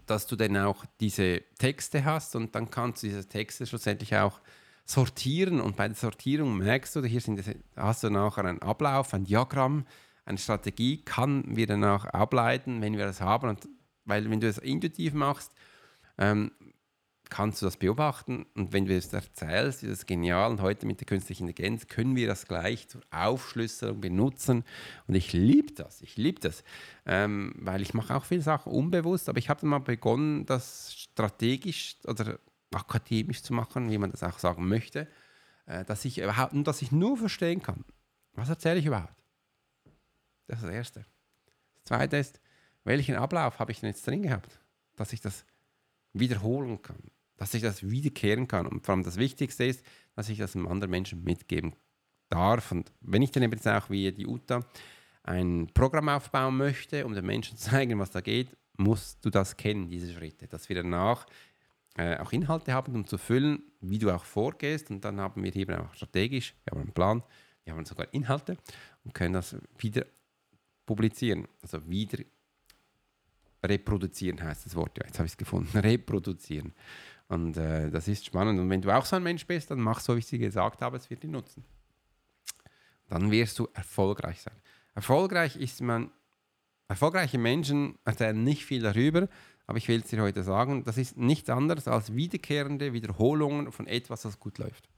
dass 0.06 0.28
du 0.28 0.36
dann 0.36 0.58
auch 0.58 0.86
diese 1.00 1.43
Texte 1.58 2.06
hast 2.06 2.36
und 2.36 2.56
dann 2.56 2.69
kannst 2.69 3.04
du 3.04 3.08
diese 3.08 3.28
Texte 3.28 3.65
schlussendlich 3.65 4.15
auch 4.15 4.39
sortieren 4.86 5.62
und 5.62 5.76
bei 5.76 5.88
der 5.88 5.95
Sortierung 5.95 6.58
merkst 6.58 6.95
du, 6.95 7.04
hier 7.04 7.21
sind, 7.21 7.43
hast 7.76 8.04
du 8.04 8.10
nachher 8.10 8.45
einen 8.45 8.62
Ablauf, 8.62 9.13
ein 9.13 9.24
Diagramm, 9.24 9.86
eine 10.26 10.38
Strategie 10.38 11.04
kann 11.04 11.43
wir 11.56 11.67
danach 11.67 12.06
ableiten, 12.06 12.82
wenn 12.82 12.97
wir 12.97 13.06
das 13.06 13.21
haben. 13.21 13.50
Und 13.50 13.67
weil 14.06 14.30
wenn 14.30 14.39
du 14.39 14.47
es 14.47 14.58
intuitiv 14.58 15.13
machst, 15.13 15.52
ähm, 16.17 16.52
kannst 17.32 17.62
du 17.62 17.65
das 17.65 17.78
beobachten? 17.78 18.46
Und 18.56 18.74
wenn 18.74 18.86
du 18.86 18.96
es 18.96 19.12
erzählst, 19.12 19.82
ist 19.84 19.91
das 19.91 20.06
genial 20.06 20.52
und 20.52 20.62
heute 20.62 20.86
mit 20.86 21.00
der 21.00 21.08
künstlichen 21.08 21.48
Intelligenz 21.48 21.88
können 21.88 22.15
wir 22.15 22.28
das 22.28 22.46
gleich 22.46 22.88
zur 22.89 23.02
Aufschlüsselung 23.10 24.02
benutzen. 24.02 24.63
Und 25.08 25.15
ich 25.15 25.34
liebe 25.34 25.74
das, 25.74 26.02
ich 26.02 26.17
liebe 26.17 26.41
das, 26.41 26.63
ähm, 27.06 27.56
weil 27.58 27.82
ich 27.82 27.94
mache 27.96 28.13
auch 28.15 28.26
viele 28.26 28.41
Sachen 28.41 28.72
unbewusst, 28.72 29.30
aber 29.30 29.39
ich 29.39 29.50
habe 29.50 29.62
dann 29.62 29.70
mal 29.70 29.80
begonnen, 29.80 30.46
das 30.46 30.94
strategisch 30.94 31.96
oder 32.06 32.38
akademisch 32.76 33.41
zu 33.41 33.54
machen, 33.54 33.89
wie 33.89 33.98
man 33.98 34.12
das 34.12 34.24
auch 34.24 34.38
sagen 34.38 34.67
möchte, 34.67 35.08
äh, 35.65 35.86
dass 35.86 36.04
ich 36.06 36.20
überhaupt, 36.20 36.54
dass 36.67 36.82
ich 36.82 36.91
nur 36.91 37.17
verstehen 37.17 37.63
kann, 37.63 37.86
was 38.34 38.50
erzähle 38.50 38.80
ich 38.80 38.86
überhaupt. 38.86 39.24
Das 40.48 40.60
ist 40.60 40.65
das 40.65 40.76
Erste. 40.76 41.06
Das 41.76 41.84
Zweite 41.86 42.17
ist, 42.17 42.41
welchen 42.84 43.15
Ablauf 43.15 43.58
habe 43.60 43.72
ich 43.72 43.80
denn 43.80 43.89
jetzt 43.89 44.06
drin 44.06 44.22
gehabt, 44.22 44.60
dass 44.98 45.13
ich 45.13 45.22
das 45.22 45.46
wiederholen 46.13 46.82
kann, 46.82 47.02
dass 47.41 47.56
ich 47.56 47.63
das 47.63 47.89
wiederkehren 47.89 48.47
kann. 48.47 48.67
Und 48.67 48.86
vor 48.86 48.93
allem 48.93 49.04
das 49.04 49.17
Wichtigste 49.17 49.65
ist, 49.65 49.84
dass 50.15 50.30
ich 50.30 50.38
das 50.38 50.56
einem 50.56 50.67
anderen 50.67 50.91
Menschen 50.91 51.23
mitgeben 51.23 51.73
darf. 52.30 52.71
Und 52.71 52.91
wenn 53.01 53.23
ich 53.23 53.32
dann 53.32 53.41
eben 53.41 53.54
jetzt 53.54 53.67
auch 53.67 53.89
wie 53.89 54.12
die 54.12 54.27
Uta 54.27 54.63
ein 55.23 55.67
Programm 55.73 56.08
aufbauen 56.10 56.56
möchte, 56.56 57.04
um 57.04 57.15
den 57.15 57.25
Menschen 57.25 57.58
zu 57.58 57.71
zeigen, 57.71 57.97
was 57.97 58.12
da 58.12 58.21
geht, 58.21 58.56
musst 58.77 59.25
du 59.25 59.32
das 59.32 59.58
kennen, 59.58 59.89
diese 59.89 60.13
Schritte, 60.13 60.47
dass 60.47 60.69
wir 60.69 60.75
danach 60.75 61.25
äh, 61.97 62.15
auch 62.17 62.32
Inhalte 62.32 62.73
haben, 62.73 62.93
um 62.93 63.08
zu 63.08 63.17
füllen, 63.17 63.63
wie 63.80 63.97
du 63.97 64.12
auch 64.12 64.23
vorgehst. 64.23 64.91
Und 64.91 65.04
dann 65.04 65.19
haben 65.19 65.43
wir 65.43 65.56
eben 65.56 65.73
auch 65.77 65.95
strategisch, 65.95 66.54
wir 66.65 66.73
haben 66.73 66.82
einen 66.82 66.93
Plan, 66.93 67.23
wir 67.63 67.73
haben 67.73 67.84
sogar 67.86 68.13
Inhalte 68.13 68.56
und 69.04 69.15
können 69.15 69.34
das 69.34 69.56
wieder 69.80 70.06
publizieren, 70.86 71.47
also 71.63 71.89
wieder 71.89 72.19
reproduzieren 73.63 74.41
heißt 74.41 74.65
das 74.65 74.75
Wort, 74.75 74.97
ja, 74.97 75.06
jetzt 75.06 75.19
habe 75.19 75.25
ich 75.25 75.34
es 75.34 75.38
gefunden, 75.38 75.77
reproduzieren. 75.77 76.73
Und 77.32 77.56
äh, 77.56 77.89
das 77.89 78.10
ist 78.10 78.26
spannend. 78.26 78.60
Und 78.60 78.70
wenn 78.70 78.82
du 78.82 78.91
auch 78.91 79.06
so 79.06 79.15
ein 79.15 79.24
Mensch 79.24 79.48
bist, 79.48 79.72
dann 79.72 79.80
mach 79.80 80.02
so, 80.02 80.15
wie 80.15 80.20
ich 80.20 80.26
sie 80.26 80.38
gesagt 80.38 80.82
habe, 80.82 80.98
es 80.98 81.10
wird 81.10 81.24
die 81.24 81.30
nutzen. 81.30 81.63
Dann 83.08 83.32
wirst 83.32 83.58
du 83.58 83.70
erfolgreich 83.74 84.41
sein. 84.41 84.56
Erfolgreich 84.96 85.56
ist 85.56 85.80
man, 85.82 86.12
erfolgreiche 86.89 87.38
Menschen 87.38 87.98
erzählen 88.04 88.44
nicht 88.44 88.65
viel 88.65 88.82
darüber, 88.82 89.30
aber 89.65 89.78
ich 89.78 89.88
will 89.88 90.02
es 90.02 90.08
dir 90.08 90.22
heute 90.22 90.44
sagen, 90.44 90.84
das 90.84 90.98
ist 90.98 91.15
nichts 91.15 91.50
anderes 91.50 91.88
als 91.88 92.13
wiederkehrende 92.13 92.91
Wiederholungen 92.91 93.72
von 93.72 93.88
etwas, 93.88 94.26
was 94.26 94.38
gut 94.38 94.58
läuft. 94.58 94.89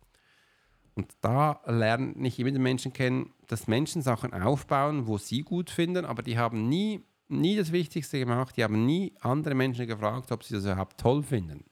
Und 0.95 1.11
da 1.21 1.61
lernen 1.67 2.17
nicht 2.17 2.39
immer 2.39 2.49
die 2.49 2.57
Menschen 2.57 2.93
kennen, 2.93 3.31
dass 3.45 3.67
Menschen 3.67 4.01
Sachen 4.01 4.33
aufbauen, 4.33 5.05
wo 5.05 5.19
sie 5.19 5.43
gut 5.43 5.69
finden, 5.69 6.03
aber 6.03 6.23
die 6.23 6.39
haben 6.39 6.67
nie 6.67 7.03
nie 7.27 7.55
das 7.55 7.71
Wichtigste 7.71 8.19
gemacht. 8.19 8.55
Die 8.57 8.63
haben 8.63 8.85
nie 8.85 9.13
andere 9.19 9.55
Menschen 9.55 9.87
gefragt, 9.87 10.31
ob 10.31 10.43
sie 10.43 10.53
das 10.53 10.65
überhaupt 10.65 10.99
toll 10.99 11.23
finden. 11.23 11.63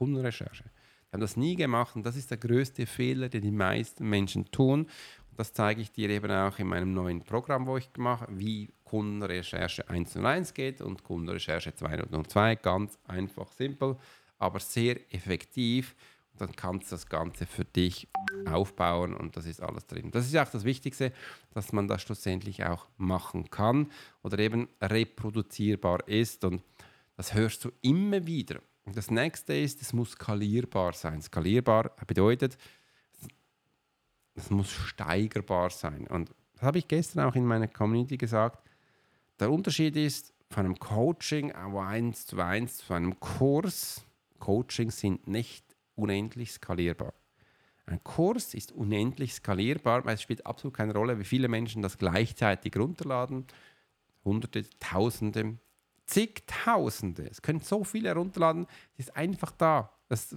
Kundenrecherche. 0.00 0.64
Die 0.64 1.12
haben 1.12 1.20
das 1.20 1.36
nie 1.36 1.56
gemacht 1.56 1.94
und 1.94 2.06
das 2.06 2.16
ist 2.16 2.30
der 2.30 2.38
größte 2.38 2.86
Fehler, 2.86 3.28
den 3.28 3.42
die 3.42 3.50
meisten 3.50 4.08
Menschen 4.08 4.50
tun. 4.50 4.84
Und 4.84 5.38
das 5.38 5.52
zeige 5.52 5.82
ich 5.82 5.92
dir 5.92 6.08
eben 6.08 6.30
auch 6.30 6.58
in 6.58 6.68
meinem 6.68 6.94
neuen 6.94 7.22
Programm, 7.22 7.66
wo 7.66 7.76
ich 7.76 7.90
mache, 7.98 8.26
wie 8.30 8.70
Kundenrecherche 8.84 9.86
101 9.86 10.54
geht 10.54 10.80
und 10.80 11.04
Kundenrecherche 11.04 11.74
202. 11.74 12.54
Ganz 12.56 12.98
einfach, 13.06 13.52
simpel, 13.52 13.96
aber 14.38 14.58
sehr 14.58 14.96
effektiv 15.14 15.94
dann 16.40 16.56
kannst 16.56 16.90
du 16.90 16.94
das 16.94 17.06
Ganze 17.06 17.44
für 17.44 17.66
dich 17.66 18.08
aufbauen 18.46 19.14
und 19.14 19.36
das 19.36 19.44
ist 19.44 19.60
alles 19.60 19.86
drin. 19.86 20.10
Das 20.10 20.26
ist 20.26 20.36
auch 20.36 20.48
das 20.48 20.64
Wichtigste, 20.64 21.12
dass 21.52 21.72
man 21.72 21.86
das 21.86 22.00
schlussendlich 22.00 22.64
auch 22.64 22.86
machen 22.96 23.50
kann 23.50 23.90
oder 24.22 24.38
eben 24.38 24.68
reproduzierbar 24.80 26.08
ist 26.08 26.44
und 26.44 26.62
das 27.16 27.34
hörst 27.34 27.64
du 27.64 27.70
immer 27.82 28.26
wieder. 28.26 28.60
Das 28.94 29.10
nächste 29.10 29.54
ist, 29.54 29.82
es 29.82 29.92
muss 29.92 30.12
skalierbar 30.12 30.92
sein. 30.92 31.22
Skalierbar 31.22 31.94
bedeutet, 32.06 32.56
es 34.34 34.50
muss 34.50 34.70
steigerbar 34.70 35.70
sein. 35.70 36.06
Und 36.06 36.34
das 36.54 36.62
habe 36.62 36.78
ich 36.78 36.88
gestern 36.88 37.24
auch 37.24 37.34
in 37.34 37.44
meiner 37.44 37.68
Community 37.68 38.16
gesagt. 38.16 38.66
Der 39.38 39.50
Unterschied 39.50 39.96
ist 39.96 40.32
von 40.50 40.66
einem 40.66 40.78
Coaching 40.78 41.52
auf 41.52 41.76
eins 41.76 42.26
zu 42.26 42.40
eins 42.40 42.78
zu 42.78 42.92
einem 42.92 43.18
Kurs. 43.20 44.04
Coaching 44.38 44.90
sind 44.90 45.26
nicht 45.28 45.64
unendlich 45.94 46.52
skalierbar. 46.52 47.14
Ein 47.86 48.02
Kurs 48.04 48.54
ist 48.54 48.72
unendlich 48.72 49.34
skalierbar, 49.34 50.04
weil 50.04 50.14
es 50.14 50.22
spielt 50.22 50.46
absolut 50.46 50.76
keine 50.76 50.94
Rolle, 50.94 51.18
wie 51.18 51.24
viele 51.24 51.48
Menschen 51.48 51.82
das 51.82 51.98
gleichzeitig 51.98 52.76
runterladen. 52.76 53.46
Hunderte, 54.24 54.64
Tausende, 54.78 55.58
zigtausende. 56.10 57.28
Es 57.28 57.42
können 57.42 57.60
so 57.60 57.84
viele 57.84 58.08
herunterladen, 58.08 58.66
es 58.96 59.06
ist 59.06 59.16
einfach 59.16 59.52
da. 59.52 59.96
Das 60.08 60.36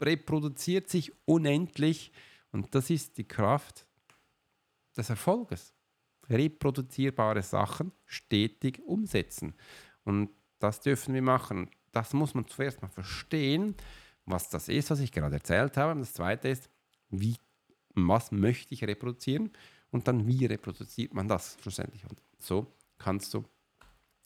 reproduziert 0.00 0.88
sich 0.88 1.12
unendlich 1.24 2.12
und 2.52 2.74
das 2.74 2.90
ist 2.90 3.16
die 3.18 3.26
Kraft 3.26 3.86
des 4.96 5.10
Erfolges. 5.10 5.74
Reproduzierbare 6.28 7.42
Sachen 7.42 7.92
stetig 8.06 8.80
umsetzen. 8.82 9.54
Und 10.04 10.30
das 10.58 10.80
dürfen 10.80 11.14
wir 11.14 11.22
machen. 11.22 11.70
Das 11.92 12.12
muss 12.12 12.34
man 12.34 12.46
zuerst 12.46 12.80
mal 12.80 12.88
verstehen 12.88 13.76
was 14.26 14.48
das 14.48 14.68
ist, 14.68 14.90
was 14.90 15.00
ich 15.00 15.12
gerade 15.12 15.36
erzählt 15.36 15.76
habe. 15.76 15.92
Und 15.92 16.00
das 16.00 16.12
zweite 16.12 16.48
ist, 16.48 16.70
wie, 17.10 17.36
was 17.94 18.32
möchte 18.32 18.74
ich 18.74 18.84
reproduzieren 18.84 19.50
und 19.90 20.08
dann 20.08 20.26
wie 20.26 20.46
reproduziert 20.46 21.14
man 21.14 21.28
das 21.28 21.56
schlussendlich. 21.60 22.04
Und 22.04 22.20
so 22.38 22.66
kannst 22.98 23.32
du 23.34 23.44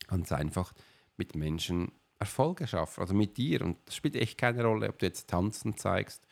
ganz 0.08 0.32
einfach 0.32 0.72
mit 1.16 1.36
Menschen 1.36 1.92
Erfolge 2.18 2.66
schaffen, 2.66 3.00
also 3.00 3.14
mit 3.14 3.36
dir. 3.36 3.62
Und 3.62 3.76
das 3.84 3.94
spielt 3.94 4.16
echt 4.16 4.38
keine 4.38 4.64
Rolle, 4.64 4.88
ob 4.88 4.98
du 4.98 5.06
jetzt 5.06 5.28
Tanzen 5.28 5.76
zeigst, 5.76 6.26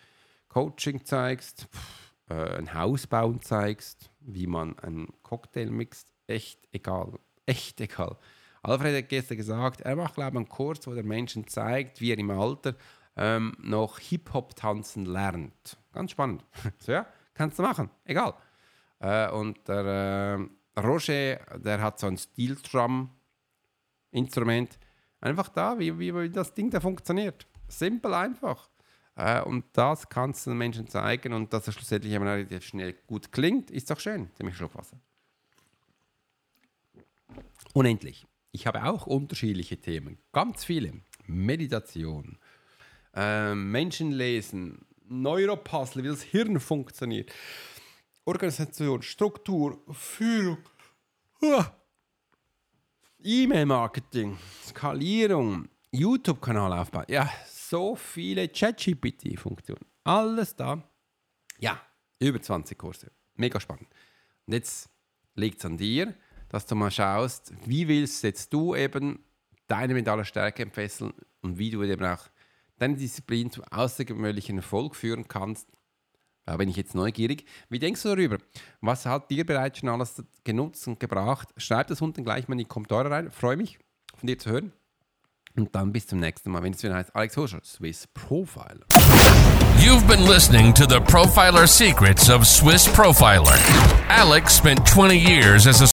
Coaching 0.49 1.05
zeigst, 1.05 1.69
äh, 2.29 2.59
ein 2.59 2.75
Haus 2.75 3.07
bauen 3.07 3.41
zeigst, 3.41 4.11
wie 4.21 4.47
man 4.47 4.79
einen 4.81 5.12
Cocktail 5.23 5.71
mixt. 5.71 6.12
Echt 6.27 6.67
egal. 6.73 7.19
Echt 7.45 7.81
egal. 7.81 8.17
Alfred 8.62 8.97
hat 8.97 9.09
gestern 9.09 9.37
gesagt, 9.37 9.83
er 9.83 9.95
macht, 9.95 10.15
glaube 10.15 10.31
ich, 10.31 10.37
einen 10.37 10.49
Kurs, 10.49 10.85
wo 10.87 10.95
der 10.95 11.05
Menschen 11.05 11.47
zeigt, 11.47 12.01
wie 12.01 12.11
er 12.11 12.19
im 12.19 12.31
Alter 12.31 12.75
ähm, 13.17 13.57
noch 13.61 14.01
Hip-Hop 14.01 14.57
tanzen 14.57 15.07
lernt. 15.07 15.77
Ganz 15.93 16.11
spannend. 16.11 16.45
so, 16.79 16.93
ja, 16.93 17.07
kannst 17.35 17.59
du 17.59 17.62
machen, 17.62 17.91
egal. 18.05 18.35
Äh, 18.99 19.31
und 19.31 19.69
der 19.69 20.49
äh, 20.75 20.81
Roger, 20.81 21.37
der 21.59 21.81
hat 21.81 22.01
so 22.01 22.09
ein 22.09 22.19
Steel-Drum-Instrument. 24.11 24.79
Einfach 25.21 25.49
da, 25.49 25.79
wie, 25.79 25.99
wie, 25.99 26.14
wie 26.14 26.31
das 26.31 26.55
Ding 26.55 26.71
da 26.71 26.81
funktioniert. 26.81 27.47
Simpel 27.69 28.14
einfach. 28.14 28.69
Äh, 29.16 29.42
und 29.42 29.64
das 29.73 30.09
kannst 30.09 30.47
du 30.47 30.51
den 30.51 30.59
Menschen 30.59 30.88
zeigen 30.88 31.33
und 31.33 31.53
dass 31.53 31.66
er 31.66 31.73
schlussendlich 31.73 32.12
immer 32.12 32.47
schnell 32.61 32.95
gut 33.07 33.33
klingt, 33.33 33.71
ist 33.71 33.90
doch 33.90 33.99
schön. 33.99 34.31
Ziemlich 34.35 34.57
Schluck 34.57 34.75
Wasser. 34.75 34.99
Unendlich. 37.73 38.27
Ich 38.53 38.66
habe 38.66 38.85
auch 38.85 39.07
unterschiedliche 39.07 39.79
Themen, 39.79 40.19
ganz 40.33 40.64
viele. 40.64 40.92
Meditation, 41.27 42.38
äh, 43.14 43.55
Menschenlesen, 43.55 44.87
Neuropuzzle, 45.09 46.03
wie 46.03 46.09
das 46.09 46.23
Hirn 46.23 46.61
funktioniert, 46.61 47.33
Organisation, 48.25 49.03
Struktur, 49.03 49.83
Führung, 49.92 50.59
E-Mail-Marketing, 53.29 54.39
Skalierung, 54.62 55.69
YouTube-Kanal 55.91 56.73
aufbauen. 56.75 57.07
Ja, 57.09 57.29
so 57.49 57.97
viele 57.97 58.49
ChatGPT-Funktionen. 58.49 59.85
Alles 60.05 60.55
da. 60.55 60.89
Ja, 61.59 61.81
über 62.21 62.41
20 62.41 62.79
Kurse. 62.79 63.11
Mega 63.35 63.59
spannend. 63.59 63.89
Und 64.47 64.53
jetzt 64.53 64.89
liegt 65.35 65.59
es 65.59 65.65
an 65.65 65.77
dir, 65.77 66.15
dass 66.49 66.67
du 66.67 66.77
mal 66.77 66.93
schaust, 66.93 67.53
wie 67.65 67.89
willst 67.89 68.23
jetzt 68.23 68.53
du 68.53 68.77
eben 68.77 69.19
deine 69.67 69.95
mentale 69.95 70.25
Stärke 70.25 70.62
entfesseln 70.62 71.12
und 71.43 71.59
wie 71.59 71.71
du 71.71 71.83
eben 71.83 72.07
auch 72.07 72.29
deine 72.79 72.95
Disziplin 72.95 73.51
zum 73.51 73.65
außergewöhnlichen 73.65 74.59
Erfolg 74.59 74.95
führen 74.95 75.27
kannst. 75.27 75.69
Da 76.47 76.57
bin 76.57 76.69
ich 76.69 76.77
jetzt 76.77 76.95
neugierig. 76.95 77.45
Wie 77.69 77.81
denkst 77.81 78.03
du 78.03 78.09
darüber? 78.11 78.39
Was 78.81 79.05
hat 79.05 79.31
dir 79.31 79.45
bereits 79.45 79.81
schon 79.81 79.89
alles 79.89 80.23
genutzt 80.45 80.87
und 80.87 81.01
gebracht? 81.01 81.49
Schreib 81.57 81.89
das 81.89 82.01
unten 82.01 82.23
gleich 82.23 82.47
mal 82.47 82.55
in 82.55 82.59
die 82.59 82.65
Kommentare 82.65 83.11
rein. 83.11 83.33
Freue 83.33 83.57
mich, 83.57 83.79
von 84.17 84.29
dir 84.29 84.39
zu 84.39 84.51
hören. 84.51 84.73
Und 85.57 85.75
dann 85.75 85.93
bis 85.93 86.07
zum 86.07 86.21
nächsten 86.21 86.51
Mal, 86.51 86.63
wenn 86.63 86.73
es 86.73 86.83
wieder 86.83 86.95
heißt 86.95 87.17
Alex 87.17 87.37
Horscher, 87.37 87.61
Swiss 87.65 88.07
Profiler. 88.15 88.87
You've 89.81 90.07
been 90.07 90.27
listening 90.29 90.73
to 90.75 90.85
the 90.85 91.01
Profiler 91.01 91.67
Secrets 91.67 92.31
of 92.31 92.47
Swiss 92.47 92.87
Profiler. 92.87 93.59
Alex 94.09 94.57
spent 94.57 94.87
20 94.87 95.17
years 95.17 95.67
as 95.67 95.83
a 95.83 95.96